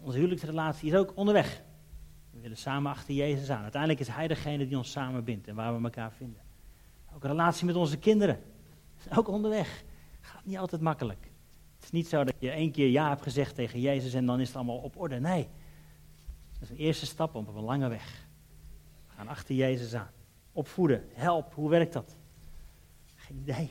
Onze 0.00 0.16
huwelijksrelatie 0.18 0.90
is 0.90 0.96
ook 0.96 1.12
onderweg. 1.14 1.62
We 2.30 2.40
willen 2.40 2.56
samen 2.56 2.90
achter 2.90 3.14
Jezus 3.14 3.50
aan. 3.50 3.62
Uiteindelijk 3.62 4.00
is 4.00 4.08
Hij 4.08 4.28
degene 4.28 4.66
die 4.66 4.76
ons 4.76 4.90
samen 4.90 5.24
bindt 5.24 5.48
en 5.48 5.54
waar 5.54 5.76
we 5.76 5.84
elkaar 5.84 6.12
vinden. 6.12 6.51
Ook 7.14 7.24
relatie 7.24 7.66
met 7.66 7.76
onze 7.76 7.98
kinderen 7.98 8.42
is 8.98 9.16
ook 9.16 9.28
onderweg. 9.28 9.84
Gaat 10.20 10.44
niet 10.44 10.58
altijd 10.58 10.80
makkelijk. 10.80 11.30
Het 11.74 11.84
is 11.84 11.90
niet 11.90 12.08
zo 12.08 12.24
dat 12.24 12.34
je 12.38 12.50
één 12.50 12.72
keer 12.72 12.88
ja 12.88 13.08
hebt 13.08 13.22
gezegd 13.22 13.54
tegen 13.54 13.80
Jezus 13.80 14.14
en 14.14 14.26
dan 14.26 14.40
is 14.40 14.46
het 14.46 14.56
allemaal 14.56 14.78
op 14.78 14.96
orde. 14.96 15.20
Nee, 15.20 15.48
dat 16.52 16.62
is 16.62 16.70
een 16.70 16.76
eerste 16.76 17.06
stap 17.06 17.34
op 17.34 17.56
een 17.56 17.62
lange 17.62 17.88
weg. 17.88 18.26
We 19.06 19.14
gaan 19.14 19.28
achter 19.28 19.54
Jezus 19.54 19.94
aan 19.94 20.10
opvoeden, 20.52 21.04
help, 21.12 21.54
hoe 21.54 21.68
werkt 21.68 21.92
dat? 21.92 22.16
Geen 23.14 23.36
idee. 23.36 23.70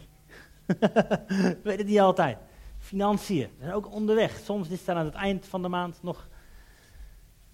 Weet 1.63 1.77
het 1.77 1.88
niet 1.88 1.99
altijd. 1.99 2.38
Financiën, 2.77 3.49
we 3.58 3.63
zijn 3.63 3.73
ook 3.73 3.91
onderweg. 3.91 4.39
Soms 4.39 4.69
is 4.69 4.80
het 4.80 4.89
aan 4.89 5.06
het 5.06 5.13
eind 5.13 5.45
van 5.45 5.62
de 5.62 5.67
maand 5.67 6.04
nog 6.04 6.27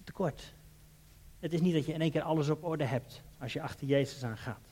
tekort. 0.04 0.54
Het 1.38 1.52
is 1.52 1.60
niet 1.60 1.74
dat 1.74 1.86
je 1.86 1.92
in 1.92 2.00
één 2.00 2.10
keer 2.10 2.22
alles 2.22 2.48
op 2.48 2.64
orde 2.64 2.84
hebt 2.84 3.22
als 3.38 3.52
je 3.52 3.62
achter 3.62 3.86
Jezus 3.86 4.24
aan 4.24 4.36
gaat. 4.36 4.67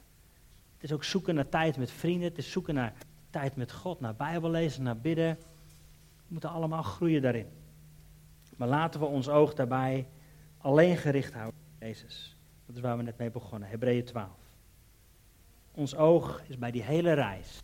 Het 0.77 0.85
is 0.85 0.93
ook 0.93 1.05
zoeken 1.05 1.35
naar 1.35 1.49
tijd 1.49 1.77
met 1.77 1.91
vrienden. 1.91 2.29
Het 2.29 2.39
is 2.39 2.51
zoeken 2.51 2.75
naar 2.75 2.93
tijd 3.31 3.57
met 3.57 3.73
God, 3.73 4.01
naar 4.01 4.15
Bijbellezen, 4.15 4.83
naar 4.83 4.99
bidden. 4.99 5.39
We 6.17 6.33
moeten 6.33 6.51
allemaal 6.51 6.83
groeien 6.83 7.23
daarin. 7.23 7.49
Maar 8.57 8.69
laten 8.69 9.01
we 9.01 9.07
ons 9.07 9.29
oog 9.29 9.55
daarbij 9.55 10.07
alleen 10.59 10.97
gericht 10.97 11.33
houden 11.33 11.61
op 11.75 11.83
Jezus. 11.83 12.37
Dat 12.67 12.77
is 12.77 12.83
waar 12.83 12.97
we 12.97 13.03
net 13.03 13.19
mee 13.19 13.31
begonnen, 13.31 13.69
Hebreeën 13.69 14.05
12. 14.05 14.31
Ons 15.73 15.97
oog 15.97 16.43
is 16.47 16.59
bij 16.59 16.71
die 16.71 16.83
hele 16.83 17.13
reis 17.13 17.63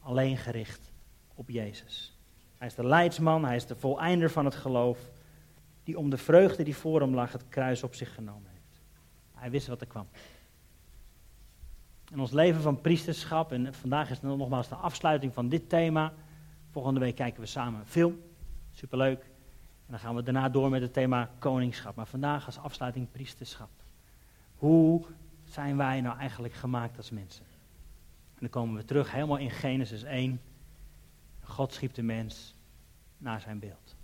alleen 0.00 0.36
gericht 0.36 0.92
op 1.34 1.50
Jezus. 1.50 2.16
Hij 2.58 2.66
is 2.66 2.74
de 2.74 2.86
leidsman, 2.86 3.44
hij 3.44 3.56
is 3.56 3.66
de 3.66 3.76
voleinder 3.76 4.30
van 4.30 4.44
het 4.44 4.54
geloof, 4.54 4.98
die 5.84 5.98
om 5.98 6.10
de 6.10 6.16
vreugde 6.16 6.62
die 6.62 6.76
voor 6.76 7.00
hem 7.00 7.14
lag 7.14 7.32
het 7.32 7.48
kruis 7.48 7.82
op 7.82 7.94
zich 7.94 8.14
genomen 8.14 8.50
heeft. 8.50 8.80
Hij 9.34 9.50
wist 9.50 9.66
wat 9.66 9.80
er 9.80 9.86
kwam. 9.86 10.08
In 12.10 12.20
ons 12.20 12.30
leven 12.30 12.60
van 12.60 12.80
priesterschap, 12.80 13.52
en 13.52 13.74
vandaag 13.74 14.10
is 14.10 14.20
nogmaals 14.20 14.68
de 14.68 14.74
afsluiting 14.74 15.34
van 15.34 15.48
dit 15.48 15.68
thema. 15.68 16.12
Volgende 16.70 17.00
week 17.00 17.14
kijken 17.14 17.40
we 17.40 17.46
samen 17.46 17.80
een 17.80 17.86
film, 17.86 18.20
superleuk. 18.72 19.20
En 19.20 19.94
dan 19.94 19.98
gaan 19.98 20.14
we 20.14 20.22
daarna 20.22 20.48
door 20.48 20.70
met 20.70 20.82
het 20.82 20.92
thema 20.92 21.30
koningschap. 21.38 21.96
Maar 21.96 22.06
vandaag 22.06 22.46
als 22.46 22.58
afsluiting 22.58 23.10
priesterschap. 23.10 23.68
Hoe 24.56 25.04
zijn 25.44 25.76
wij 25.76 26.00
nou 26.00 26.18
eigenlijk 26.18 26.54
gemaakt 26.54 26.96
als 26.96 27.10
mensen? 27.10 27.44
En 28.34 28.38
dan 28.40 28.50
komen 28.50 28.76
we 28.76 28.84
terug 28.84 29.12
helemaal 29.12 29.36
in 29.36 29.50
Genesis 29.50 30.02
1. 30.02 30.40
God 31.42 31.72
schiep 31.72 31.94
de 31.94 32.02
mens 32.02 32.54
naar 33.18 33.40
zijn 33.40 33.58
beeld. 33.58 33.96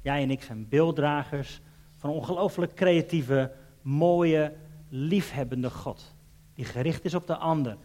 Jij 0.00 0.22
en 0.22 0.30
ik 0.30 0.42
zijn 0.42 0.68
beelddragers 0.68 1.60
van 1.96 2.10
een 2.10 2.16
ongelooflijk 2.16 2.74
creatieve, 2.74 3.52
mooie, 3.82 4.52
liefhebbende 4.88 5.70
God. 5.70 6.14
Die 6.54 6.64
gericht 6.64 7.04
is 7.04 7.14
op 7.14 7.26
de 7.26 7.36
ander. 7.36 7.76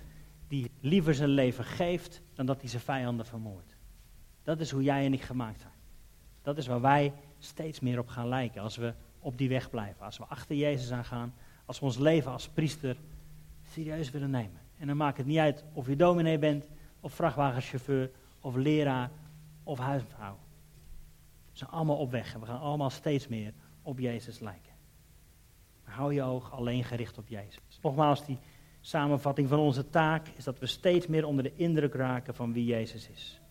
Die 0.47 0.71
liever 0.79 1.15
zijn 1.15 1.29
leven 1.29 1.63
geeft 1.63 2.21
dan 2.33 2.45
dat 2.45 2.59
hij 2.61 2.69
zijn 2.69 2.81
vijanden 2.81 3.25
vermoordt. 3.25 3.75
Dat 4.43 4.59
is 4.59 4.71
hoe 4.71 4.83
jij 4.83 5.05
en 5.05 5.13
ik 5.13 5.21
gemaakt 5.21 5.59
zijn. 5.59 5.73
Dat 6.41 6.57
is 6.57 6.67
waar 6.67 6.81
wij 6.81 7.13
steeds 7.39 7.79
meer 7.79 7.99
op 7.99 8.07
gaan 8.07 8.27
lijken 8.27 8.61
als 8.61 8.75
we 8.75 8.93
op 9.19 9.37
die 9.37 9.49
weg 9.49 9.69
blijven. 9.69 10.05
Als 10.05 10.17
we 10.17 10.25
achter 10.25 10.55
Jezus 10.55 10.91
aan 10.91 11.05
gaan. 11.05 11.33
Als 11.65 11.79
we 11.79 11.85
ons 11.85 11.97
leven 11.97 12.31
als 12.31 12.49
priester 12.49 12.97
serieus 13.63 14.11
willen 14.11 14.29
nemen. 14.29 14.61
En 14.77 14.87
dan 14.87 14.97
maakt 14.97 15.17
het 15.17 15.25
niet 15.25 15.37
uit 15.37 15.63
of 15.73 15.87
je 15.87 15.95
dominee 15.95 16.39
bent, 16.39 16.65
of 16.99 17.13
vrachtwagenchauffeur, 17.13 18.11
of 18.41 18.55
leraar, 18.55 19.11
of 19.63 19.79
huisvrouw. 19.79 20.37
We 21.51 21.57
zijn 21.57 21.69
allemaal 21.69 21.97
op 21.97 22.11
weg 22.11 22.33
en 22.33 22.39
we 22.39 22.45
gaan 22.45 22.59
allemaal 22.59 22.89
steeds 22.89 23.27
meer 23.27 23.53
op 23.81 23.99
Jezus 23.99 24.39
lijken. 24.39 24.73
hou 25.83 26.13
je 26.13 26.23
oog 26.23 26.51
alleen 26.51 26.83
gericht 26.83 27.17
op 27.17 27.27
Jezus. 27.27 27.79
Nogmaals, 27.81 28.25
die 28.25 28.37
samenvatting 28.87 29.49
van 29.49 29.59
onze 29.59 29.89
taak 29.89 30.27
is 30.35 30.43
dat 30.43 30.59
we 30.59 30.65
steeds 30.65 31.07
meer 31.07 31.25
onder 31.25 31.43
de 31.43 31.55
indruk 31.55 31.93
raken 31.93 32.35
van 32.35 32.53
wie 32.53 32.65
Jezus 32.65 33.09
is. 33.09 33.41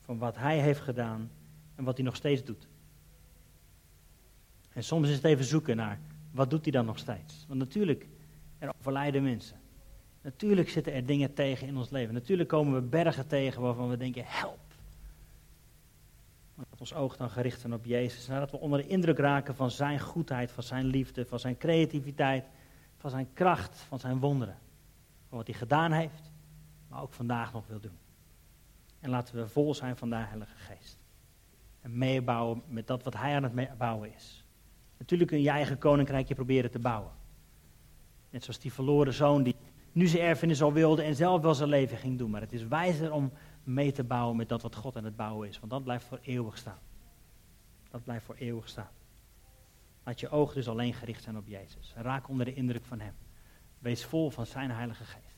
Van 0.00 0.18
wat 0.18 0.36
Hij 0.36 0.58
heeft 0.58 0.80
gedaan 0.80 1.30
en 1.74 1.84
wat 1.84 1.96
Hij 1.96 2.04
nog 2.04 2.16
steeds 2.16 2.44
doet. 2.44 2.68
En 4.72 4.84
soms 4.84 5.08
is 5.08 5.14
het 5.14 5.24
even 5.24 5.44
zoeken 5.44 5.76
naar, 5.76 6.00
wat 6.30 6.50
doet 6.50 6.62
Hij 6.62 6.72
dan 6.72 6.84
nog 6.84 6.98
steeds? 6.98 7.44
Want 7.48 7.58
natuurlijk, 7.58 8.06
er 8.58 8.72
overlijden 8.78 9.22
mensen. 9.22 9.60
Natuurlijk 10.22 10.70
zitten 10.70 10.92
er 10.92 11.06
dingen 11.06 11.34
tegen 11.34 11.66
in 11.66 11.76
ons 11.76 11.90
leven. 11.90 12.14
Natuurlijk 12.14 12.48
komen 12.48 12.74
we 12.74 12.80
bergen 12.80 13.26
tegen 13.26 13.62
waarvan 13.62 13.88
we 13.88 13.96
denken, 13.96 14.24
help. 14.26 14.74
Maar 16.54 16.66
dat 16.70 16.80
ons 16.80 16.94
oog 16.94 17.16
dan 17.16 17.30
gericht 17.30 17.60
zijn 17.60 17.74
op 17.74 17.84
Jezus. 17.84 18.26
Nadat 18.26 18.50
we 18.50 18.58
onder 18.58 18.82
de 18.82 18.88
indruk 18.88 19.18
raken 19.18 19.54
van 19.54 19.70
zijn 19.70 20.00
goedheid, 20.00 20.52
van 20.52 20.62
zijn 20.62 20.84
liefde, 20.84 21.26
van 21.26 21.40
zijn 21.40 21.56
creativiteit, 21.56 22.44
van 22.96 23.10
zijn 23.10 23.28
kracht, 23.32 23.78
van 23.78 23.98
zijn 23.98 24.18
wonderen. 24.18 24.61
Wat 25.36 25.46
hij 25.46 25.56
gedaan 25.56 25.92
heeft, 25.92 26.30
maar 26.88 27.02
ook 27.02 27.12
vandaag 27.12 27.52
nog 27.52 27.66
wil 27.66 27.80
doen. 27.80 27.98
En 29.00 29.10
laten 29.10 29.36
we 29.36 29.48
vol 29.48 29.74
zijn 29.74 29.96
van 29.96 30.10
de 30.10 30.16
Heilige 30.16 30.56
Geest. 30.56 30.98
En 31.80 31.98
meebouwen 31.98 32.62
met 32.66 32.86
dat 32.86 33.02
wat 33.02 33.14
hij 33.16 33.36
aan 33.36 33.42
het 33.42 33.78
bouwen 33.78 34.14
is. 34.14 34.44
Natuurlijk 34.98 35.30
kun 35.30 35.38
je 35.38 35.44
je 35.44 35.50
eigen 35.50 35.78
koninkrijkje 35.78 36.34
proberen 36.34 36.70
te 36.70 36.78
bouwen. 36.78 37.12
Net 38.30 38.44
zoals 38.44 38.58
die 38.58 38.72
verloren 38.72 39.12
zoon 39.12 39.42
die 39.42 39.56
nu 39.92 40.06
zijn 40.06 40.22
erfenis 40.22 40.62
al 40.62 40.72
wilde 40.72 41.02
en 41.02 41.14
zelf 41.14 41.42
wel 41.42 41.54
zijn 41.54 41.68
leven 41.68 41.96
ging 41.96 42.18
doen. 42.18 42.30
Maar 42.30 42.40
het 42.40 42.52
is 42.52 42.66
wijzer 42.66 43.12
om 43.12 43.32
mee 43.64 43.92
te 43.92 44.04
bouwen 44.04 44.36
met 44.36 44.48
dat 44.48 44.62
wat 44.62 44.74
God 44.74 44.96
aan 44.96 45.04
het 45.04 45.16
bouwen 45.16 45.48
is. 45.48 45.58
Want 45.58 45.72
dat 45.72 45.84
blijft 45.84 46.04
voor 46.04 46.18
eeuwig 46.22 46.58
staan. 46.58 46.78
Dat 47.90 48.04
blijft 48.04 48.24
voor 48.24 48.34
eeuwig 48.34 48.68
staan. 48.68 48.90
Laat 50.04 50.20
je 50.20 50.28
ogen 50.28 50.54
dus 50.54 50.68
alleen 50.68 50.94
gericht 50.94 51.22
zijn 51.22 51.36
op 51.36 51.46
Jezus. 51.46 51.94
Raak 51.96 52.28
onder 52.28 52.46
de 52.46 52.54
indruk 52.54 52.84
van 52.84 53.00
Hem. 53.00 53.14
Wees 53.82 54.04
vol 54.04 54.30
van 54.30 54.46
Zijn 54.46 54.70
Heilige 54.70 55.04
Geest. 55.04 55.36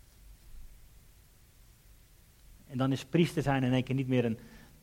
En 2.66 2.78
dan 2.78 2.92
is 2.92 3.04
priester 3.04 3.42
zijn 3.42 3.62
in 3.62 3.72
één 3.72 3.84
keer 3.84 3.94
niet 3.94 4.08
meer 4.08 4.24
een, 4.24 4.38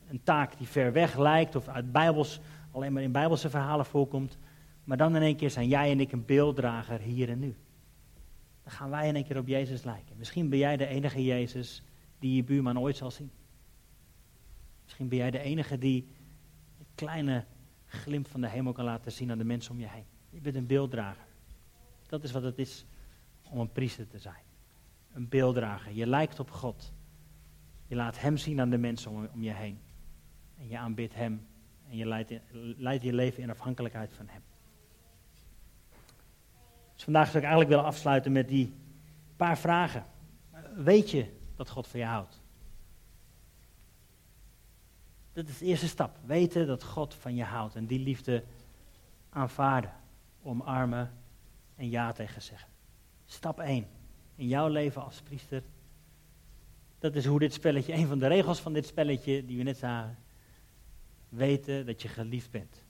een 0.08 0.24
taak 0.24 0.58
die 0.58 0.68
ver 0.68 0.94
weg 0.94 1.18
lijkt 1.18 1.56
of 1.56 1.68
uit 1.68 1.92
Bijbels, 1.92 2.40
alleen 2.72 2.94
maar 2.94 3.04
in 3.04 3.12
Bijbelse 3.12 3.50
verhalen 3.50 3.86
voorkomt. 3.86 4.38
Maar 4.84 4.98
dan 4.98 5.16
in 5.16 5.22
één 5.22 5.36
keer 5.36 5.50
zijn 5.50 5.68
jij 5.68 5.92
en 5.92 6.00
ik 6.00 6.12
een 6.12 6.26
beelddrager 6.26 7.00
hier 7.00 7.30
en 7.30 7.40
nu. 7.40 7.56
Dan 8.64 8.72
gaan 8.72 8.90
wij 8.90 9.08
in 9.08 9.16
één 9.16 9.26
keer 9.26 9.38
op 9.38 9.48
Jezus 9.48 9.84
lijken. 9.84 10.18
Misschien 10.18 10.50
ben 10.50 10.60
jij 10.60 10.78
de 10.78 10.88
enige 10.88 11.24
Jezus 11.24 11.84
die 12.20 12.36
je 12.36 12.44
buurman 12.44 12.80
ooit 12.80 12.98
zal 12.98 13.12
zien. 13.12 13.32
Misschien 14.84 15.08
ben 15.08 15.18
jij 15.18 15.32
de 15.32 15.40
enige 15.40 15.78
die 15.78 16.08
een 16.80 16.86
kleine 16.96 17.46
glimp 17.86 18.28
van 18.28 18.42
de 18.42 18.50
hemel 18.50 18.74
kan 18.74 18.86
laten 18.86 19.12
zien 19.12 19.32
aan 19.32 19.38
de 19.38 19.44
mensen 19.44 19.72
om 19.72 19.80
je 19.80 19.88
heen. 19.88 20.06
Je 20.30 20.42
bent 20.42 20.56
een 20.56 20.68
beelddrager. 20.68 21.26
Dat 22.08 22.24
is 22.24 22.32
wat 22.32 22.44
het 22.44 22.60
is 22.60 22.86
om 23.52 23.60
een 23.60 23.72
priester 23.72 24.08
te 24.08 24.20
zijn. 24.20 24.44
Een 25.14 25.30
beelddrager. 25.30 25.92
Je 25.92 26.08
lijkt 26.08 26.40
op 26.40 26.52
God. 26.52 26.94
Je 27.88 27.96
laat 27.96 28.20
Hem 28.20 28.38
zien 28.38 28.60
aan 28.60 28.70
de 28.70 28.78
mensen 28.78 29.12
om, 29.12 29.44
je 29.44 29.54
heen. 29.54 29.80
En 30.58 30.68
je 30.68 30.78
aanbidt 30.78 31.16
Hem. 31.16 31.48
En 31.90 31.98
je 31.98 32.06
leidt, 32.06 32.34
leidt 32.78 33.04
je 33.04 33.14
leven 33.14 33.44
in 33.44 33.50
afhankelijkheid 33.50 34.14
van 34.14 34.28
Hem. 34.28 34.42
Dus 36.94 37.04
vandaag 37.04 37.26
zou 37.26 37.38
ik 37.38 37.44
eigenlijk 37.44 37.70
willen 37.70 37.86
afsluiten 37.86 38.32
met 38.32 38.48
die 38.48 38.74
paar 39.36 39.58
vragen. 39.58 40.06
Weet 40.76 41.12
je 41.12 41.38
dat 41.56 41.70
God 41.70 41.88
van 41.88 42.00
je 42.00 42.06
houdt? 42.06 42.42
Dat 45.34 45.48
is 45.48 45.58
de 45.58 45.66
eerste 45.66 45.88
stap. 45.88 46.18
Weten 46.26 46.68
dat 46.68 46.84
God 46.84 47.14
van 47.14 47.36
je 47.36 47.44
houdt. 47.44 47.76
En 47.76 47.86
die 47.86 48.00
liefde 48.00 48.44
aanvaarden, 49.30 49.94
omarmen 50.42 51.18
en 51.76 51.90
ja 51.90 52.12
tegen 52.12 52.42
zeggen. 52.42 52.71
Stap 53.32 53.60
1. 53.60 53.88
In 54.36 54.48
jouw 54.48 54.68
leven 54.68 55.04
als 55.04 55.22
priester. 55.22 55.64
Dat 57.00 57.16
is 57.16 57.26
hoe 57.26 57.40
dit 57.40 57.54
spelletje, 57.54 57.94
een 57.94 58.08
van 58.08 58.20
de 58.20 58.28
regels 58.28 58.60
van 58.60 58.74
dit 58.74 58.86
spelletje 58.86 59.46
die 59.46 59.58
we 59.58 59.64
net 59.64 59.78
zagen. 59.78 60.18
Weten 61.30 61.86
dat 61.86 62.02
je 62.02 62.08
geliefd 62.08 62.52
bent. 62.52 62.84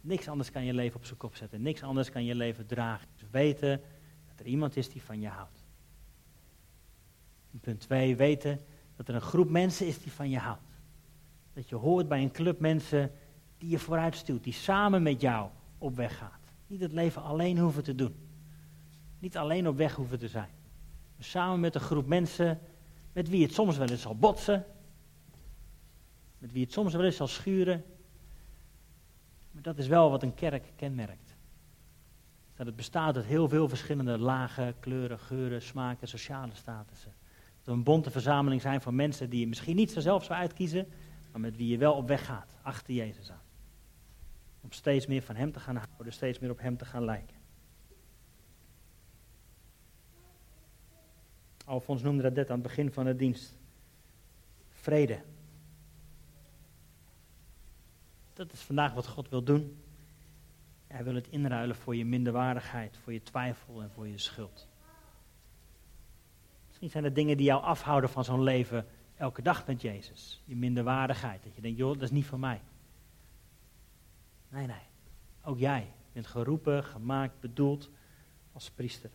Niks 0.00 0.28
anders 0.28 0.50
kan 0.50 0.64
je 0.64 0.74
leven 0.74 0.96
op 0.96 1.04
zijn 1.04 1.18
kop 1.18 1.36
zetten. 1.36 1.62
Niks 1.62 1.82
anders 1.82 2.10
kan 2.10 2.24
je 2.24 2.34
leven 2.34 2.66
dragen. 2.66 3.08
Dus 3.16 3.28
weten 3.30 3.80
dat 4.28 4.40
er 4.40 4.46
iemand 4.46 4.76
is 4.76 4.88
die 4.88 5.02
van 5.02 5.20
je 5.20 5.28
houdt. 5.28 5.64
punt 7.60 7.80
2, 7.80 8.16
weten 8.16 8.60
dat 8.96 9.08
er 9.08 9.14
een 9.14 9.20
groep 9.20 9.50
mensen 9.50 9.86
is 9.86 10.02
die 10.02 10.12
van 10.12 10.30
je 10.30 10.38
houdt. 10.38 10.80
Dat 11.52 11.68
je 11.68 11.76
hoort 11.76 12.08
bij 12.08 12.22
een 12.22 12.32
club 12.32 12.60
mensen 12.60 13.12
die 13.58 13.68
je 13.68 13.78
vooruit 13.78 14.16
stuurt, 14.16 14.44
die 14.44 14.52
samen 14.52 15.02
met 15.02 15.20
jou 15.20 15.50
op 15.78 15.96
weg 15.96 16.18
gaat. 16.18 16.52
Niet 16.66 16.80
het 16.80 16.92
leven 16.92 17.22
alleen 17.22 17.58
hoeven 17.58 17.82
te 17.82 17.94
doen. 17.94 18.23
Niet 19.24 19.36
alleen 19.36 19.68
op 19.68 19.76
weg 19.76 19.94
hoeven 19.94 20.18
te 20.18 20.28
zijn. 20.28 20.50
Maar 21.16 21.24
samen 21.24 21.60
met 21.60 21.74
een 21.74 21.80
groep 21.80 22.06
mensen 22.06 22.60
met 23.12 23.28
wie 23.28 23.42
het 23.42 23.54
soms 23.54 23.76
wel 23.76 23.88
eens 23.88 24.02
zal 24.02 24.16
botsen. 24.16 24.64
Met 26.38 26.52
wie 26.52 26.62
het 26.62 26.72
soms 26.72 26.92
wel 26.92 27.04
eens 27.04 27.16
zal 27.16 27.26
schuren. 27.26 27.84
Maar 29.50 29.62
dat 29.62 29.78
is 29.78 29.86
wel 29.86 30.10
wat 30.10 30.22
een 30.22 30.34
kerk 30.34 30.72
kenmerkt. 30.76 31.36
Dat 32.56 32.66
het 32.66 32.76
bestaat 32.76 33.16
uit 33.16 33.24
heel 33.24 33.48
veel 33.48 33.68
verschillende 33.68 34.18
lagen, 34.18 34.78
kleuren, 34.80 35.18
geuren, 35.18 35.62
smaken, 35.62 36.08
sociale 36.08 36.54
statussen. 36.54 37.12
Dat 37.56 37.64
we 37.64 37.72
een 37.72 37.82
bonte 37.82 38.10
verzameling 38.10 38.60
zijn 38.60 38.80
van 38.80 38.94
mensen 38.94 39.30
die 39.30 39.40
je 39.40 39.48
misschien 39.48 39.76
niet 39.76 39.92
zelf 39.92 40.24
zou 40.24 40.38
uitkiezen, 40.38 40.88
maar 41.32 41.40
met 41.40 41.56
wie 41.56 41.68
je 41.68 41.78
wel 41.78 41.94
op 41.94 42.08
weg 42.08 42.26
gaat, 42.26 42.56
achter 42.62 42.94
Jezus 42.94 43.30
aan. 43.30 43.42
Om 44.60 44.72
steeds 44.72 45.06
meer 45.06 45.22
van 45.22 45.36
Hem 45.36 45.52
te 45.52 45.60
gaan 45.60 45.76
houden, 45.76 46.12
steeds 46.12 46.38
meer 46.38 46.50
op 46.50 46.60
Hem 46.60 46.76
te 46.76 46.84
gaan 46.84 47.04
lijken. 47.04 47.42
Alfons 51.64 52.02
noemde 52.02 52.22
dat 52.22 52.34
net 52.34 52.50
aan 52.50 52.58
het 52.58 52.66
begin 52.66 52.92
van 52.92 53.04
de 53.04 53.16
dienst. 53.16 53.58
Vrede. 54.70 55.22
Dat 58.32 58.52
is 58.52 58.60
vandaag 58.60 58.94
wat 58.94 59.06
God 59.06 59.28
wil 59.28 59.42
doen. 59.42 59.82
Hij 60.86 61.04
wil 61.04 61.14
het 61.14 61.28
inruilen 61.28 61.76
voor 61.76 61.96
je 61.96 62.04
minderwaardigheid, 62.04 62.96
voor 62.96 63.12
je 63.12 63.22
twijfel 63.22 63.82
en 63.82 63.90
voor 63.90 64.08
je 64.08 64.18
schuld. 64.18 64.68
Misschien 66.66 66.90
zijn 66.90 67.04
er 67.04 67.14
dingen 67.14 67.36
die 67.36 67.46
jou 67.46 67.62
afhouden 67.62 68.10
van 68.10 68.24
zo'n 68.24 68.42
leven 68.42 68.86
elke 69.16 69.42
dag 69.42 69.66
met 69.66 69.80
Jezus. 69.80 70.42
Je 70.44 70.56
minderwaardigheid. 70.56 71.42
Dat 71.42 71.54
je 71.54 71.60
denkt, 71.60 71.78
joh, 71.78 71.92
dat 71.92 72.02
is 72.02 72.10
niet 72.10 72.26
voor 72.26 72.38
mij. 72.38 72.60
Nee, 74.48 74.66
nee. 74.66 74.82
Ook 75.42 75.58
jij 75.58 75.92
bent 76.12 76.26
geroepen, 76.26 76.84
gemaakt, 76.84 77.40
bedoeld 77.40 77.90
als 78.52 78.70
priester. 78.70 79.10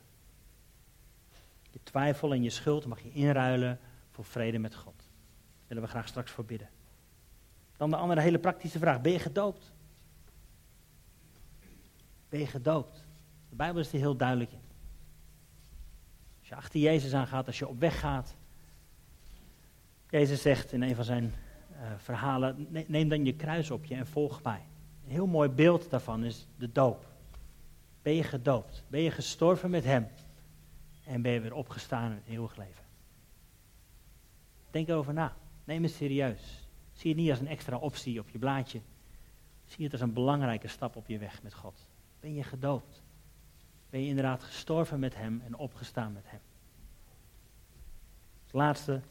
Je 1.70 1.80
twijfel 1.84 2.34
en 2.34 2.44
je 2.44 2.50
schuld 2.50 2.86
mag 2.86 3.02
je 3.02 3.12
inruilen 3.12 3.80
voor 4.12 4.26
vrede 4.26 4.60
met 4.60 4.76
God. 4.76 4.98
Daar 4.98 5.68
willen 5.68 5.84
we 5.84 5.90
graag 5.90 6.08
straks 6.08 6.32
voor 6.32 6.46
bidden. 6.46 6.70
Dan 7.78 7.90
de 7.90 7.96
andere 7.96 8.22
hele 8.22 8.40
praktische 8.40 8.80
vraag. 8.80 9.02
Ben 9.02 9.12
je 9.12 9.20
gedoopt? 9.20 9.72
Ben 12.30 12.40
je 12.40 12.48
gedoopt? 12.48 13.04
De 13.50 13.56
Bijbel 13.56 13.82
is 13.82 13.94
er 13.94 14.00
heel 14.00 14.16
duidelijk 14.16 14.52
in. 14.52 14.62
Als 16.40 16.48
je 16.48 16.56
achter 16.56 16.80
Jezus 16.80 17.14
aangaat, 17.14 17.48
als 17.48 17.60
je 17.60 17.68
op 17.68 17.80
weg 17.80 18.00
gaat. 18.00 18.36
Jezus 20.10 20.42
zegt 20.42 20.72
in 20.72 20.82
een 20.82 20.96
van 20.96 21.04
zijn 21.04 21.24
uh, 21.72 21.92
verhalen, 21.98 22.68
neem 22.88 23.10
dan 23.10 23.26
je 23.26 23.36
kruis 23.36 23.72
op 23.72 23.86
je 23.86 23.96
en 23.96 24.08
volg 24.08 24.44
mij. 24.44 24.66
Een 25.06 25.12
heel 25.12 25.28
mooi 25.28 25.50
beeld 25.50 25.90
daarvan 25.90 26.24
is 26.24 26.48
de 26.58 26.72
doop. 26.72 27.08
Ben 28.02 28.14
je 28.14 28.24
gedoopt? 28.24 28.84
Ben 28.88 29.02
je 29.02 29.12
gestorven 29.12 29.70
met 29.70 29.84
hem? 29.84 30.08
En 31.10 31.22
ben 31.22 31.32
je 31.32 31.40
weer 31.40 31.54
opgestaan 31.54 32.12
in 32.12 32.18
het 32.18 32.28
eeuwig 32.28 32.56
leven? 32.56 32.84
Denk 34.72 34.88
erover 34.88 35.14
na. 35.14 35.36
Neem 35.64 35.84
het 35.84 35.92
serieus. 35.92 36.68
Zie 36.92 37.12
het 37.12 37.20
niet 37.20 37.30
als 37.30 37.40
een 37.40 37.48
extra 37.48 37.78
optie 37.78 38.20
op 38.20 38.30
je 38.30 38.40
blaadje. 38.40 38.82
Zie 39.66 39.84
het 39.84 39.92
als 39.92 40.02
een 40.02 40.14
belangrijke 40.14 40.68
stap 40.68 40.96
op 40.96 41.08
je 41.08 41.18
weg 41.18 41.44
met 41.44 41.54
God. 41.54 41.90
Ben 42.20 42.34
je 42.34 42.44
gedoopt? 42.44 43.04
Ben 43.90 44.02
je 44.02 44.08
inderdaad 44.08 44.44
gestorven 44.44 45.00
met 45.00 45.16
Hem 45.16 45.42
en 45.46 45.56
opgestaan 45.56 46.14
met 46.14 46.30
Hem? 46.30 46.40
Als 48.44 48.52
laatste, 48.52 49.02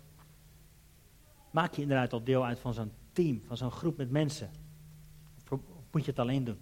maak 1.51 1.75
je 1.75 1.83
inderdaad 1.83 2.13
al 2.13 2.25
deel 2.25 2.45
uit 2.45 2.59
van 2.59 2.75
zo'n 2.75 2.93
team, 3.13 3.43
van 3.47 3.57
zo'n 3.57 3.71
groep 3.71 3.97
met 3.97 4.11
mensen. 4.11 4.51
Of 5.51 5.61
moet 5.91 6.05
je 6.05 6.11
het 6.11 6.21
alleen 6.21 6.45
doen? 6.45 6.61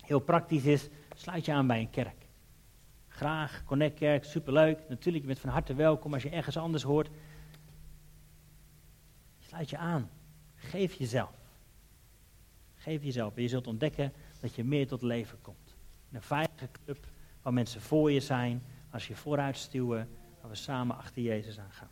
Heel 0.00 0.20
praktisch 0.20 0.64
is, 0.64 0.88
sluit 1.14 1.44
je 1.44 1.52
aan 1.52 1.66
bij 1.66 1.80
een 1.80 1.90
kerk. 1.90 2.23
Graag, 3.14 3.64
Connect 3.64 3.98
Kerk, 3.98 4.24
superleuk. 4.24 4.78
Natuurlijk, 4.88 5.22
je 5.24 5.28
bent 5.30 5.38
van 5.38 5.50
harte 5.50 5.74
welkom 5.74 6.12
als 6.12 6.22
je 6.22 6.30
ergens 6.30 6.56
anders 6.56 6.82
hoort. 6.82 7.08
Sluit 9.38 9.70
je 9.70 9.76
aan. 9.76 10.10
Geef 10.54 10.94
jezelf. 10.94 11.36
Geef 12.74 13.02
jezelf. 13.02 13.36
En 13.36 13.42
je 13.42 13.48
zult 13.48 13.66
ontdekken 13.66 14.12
dat 14.40 14.54
je 14.54 14.64
meer 14.64 14.86
tot 14.86 15.02
leven 15.02 15.40
komt. 15.40 15.76
Een 16.12 16.22
veilige 16.22 16.68
club 16.84 17.06
waar 17.42 17.52
mensen 17.52 17.80
voor 17.80 18.12
je 18.12 18.20
zijn. 18.20 18.62
Als 18.90 19.06
je 19.06 19.16
vooruit 19.16 19.56
stuwen, 19.56 20.08
waar 20.40 20.50
we 20.50 20.56
samen 20.56 20.96
achter 20.96 21.22
Jezus 21.22 21.58
aangaan. 21.58 21.90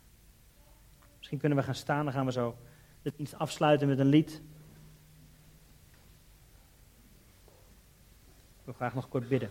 Misschien 1.17 1.39
kunnen 1.39 1.57
we 1.57 1.63
gaan 1.63 1.75
staan, 1.75 2.03
dan 2.03 2.13
gaan 2.13 2.25
we 2.25 2.31
zo 2.31 2.57
de 3.01 3.13
dienst 3.15 3.37
afsluiten 3.37 3.87
met 3.87 3.99
een 3.99 4.05
lied. 4.05 4.41
Ik 8.59 8.63
wil 8.63 8.73
graag 8.73 8.93
nog 8.93 9.09
kort 9.09 9.27
bidden. 9.27 9.49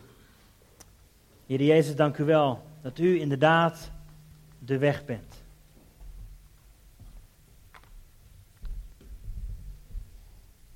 Heer 1.53 1.62
Jezus, 1.62 1.97
dank 1.97 2.19
u 2.19 2.25
wel 2.25 2.62
dat 2.81 2.99
u 2.99 3.21
inderdaad 3.21 3.91
de 4.59 4.79
weg 4.79 5.05
bent. 5.05 5.43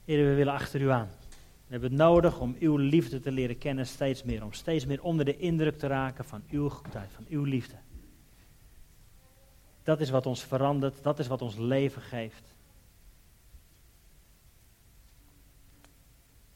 Heer, 0.04 0.28
we 0.28 0.34
willen 0.34 0.52
achter 0.52 0.80
u 0.80 0.90
aan. 0.90 1.08
We 1.30 1.72
hebben 1.72 1.90
het 1.90 1.98
nodig 1.98 2.40
om 2.40 2.56
uw 2.58 2.76
liefde 2.76 3.20
te 3.20 3.32
leren 3.32 3.58
kennen 3.58 3.86
steeds 3.86 4.22
meer. 4.22 4.44
Om 4.44 4.52
steeds 4.52 4.86
meer 4.86 5.02
onder 5.02 5.24
de 5.24 5.36
indruk 5.36 5.78
te 5.78 5.86
raken 5.86 6.24
van 6.24 6.42
uw 6.50 6.68
goedheid, 6.68 7.10
van 7.12 7.24
uw 7.28 7.42
liefde. 7.42 7.76
Dat 9.82 10.00
is 10.00 10.10
wat 10.10 10.26
ons 10.26 10.44
verandert, 10.44 11.02
dat 11.02 11.18
is 11.18 11.26
wat 11.26 11.42
ons 11.42 11.56
leven 11.56 12.02
geeft. 12.02 12.54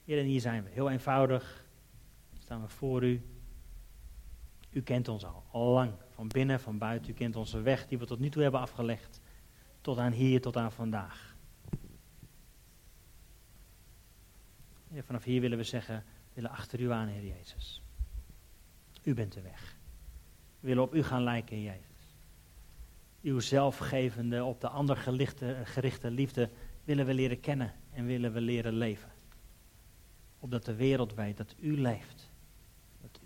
Heer, 0.05 0.19
en 0.19 0.25
hier 0.25 0.41
zijn 0.41 0.63
we. 0.63 0.71
Heel 0.71 0.91
eenvoudig 0.91 1.65
staan 2.39 2.61
we 2.63 2.69
voor 2.69 3.05
u. 3.05 3.23
U 4.71 4.83
kent 4.83 5.09
ons 5.09 5.25
al, 5.25 5.73
lang. 5.73 5.93
Van 6.09 6.29
binnen, 6.29 6.61
van 6.61 6.79
buiten. 6.79 7.11
U 7.11 7.15
kent 7.15 7.37
onze 7.37 7.61
weg 7.61 7.87
die 7.87 7.99
we 7.99 8.07
tot 8.07 8.19
nu 8.19 8.29
toe 8.31 8.43
hebben 8.43 8.61
afgelegd. 8.61 9.21
Tot 9.81 9.99
aan 9.99 10.13
hier, 10.13 10.41
tot 10.41 10.57
aan 10.57 10.73
vandaag. 10.73 11.31
vanaf 14.99 15.25
hier 15.25 15.41
willen 15.41 15.59
we 15.59 15.65
zeggen, 15.65 15.97
we 15.97 16.35
willen 16.35 16.51
achter 16.51 16.81
u 16.81 16.93
aan, 16.93 17.09
Heer 17.09 17.27
Jezus. 17.37 17.83
U 19.03 19.15
bent 19.15 19.33
de 19.33 19.41
weg. 19.41 19.77
We 20.61 20.67
willen 20.67 20.83
op 20.83 20.95
u 20.95 21.03
gaan 21.03 21.23
lijken, 21.23 21.57
Heer 21.57 21.65
Jezus. 21.65 22.17
Uw 23.23 23.41
zelfgevende, 23.41 24.45
op 24.45 24.61
de 24.61 24.69
ander 24.69 24.97
gerichte, 24.97 25.61
gerichte 25.65 26.11
liefde 26.11 26.51
willen 26.85 27.07
we 27.07 27.15
leren 27.15 27.41
kennen 27.41 27.75
en 27.93 28.07
willen 28.07 28.33
we 28.33 28.41
leren 28.41 28.73
leven. 28.73 29.11
Opdat 30.39 30.65
de 30.65 30.75
wereld 30.75 31.15
weet 31.15 31.37
dat 31.37 31.55
u 31.59 31.81
leeft. 31.81 32.30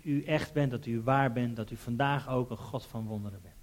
U 0.05 0.23
echt 0.23 0.53
bent, 0.53 0.71
dat 0.71 0.85
u 0.85 1.01
waar 1.01 1.31
bent, 1.33 1.55
dat 1.55 1.71
u 1.71 1.75
vandaag 1.75 2.29
ook 2.29 2.49
een 2.49 2.57
God 2.57 2.85
van 2.85 3.05
wonderen 3.05 3.41
bent. 3.41 3.54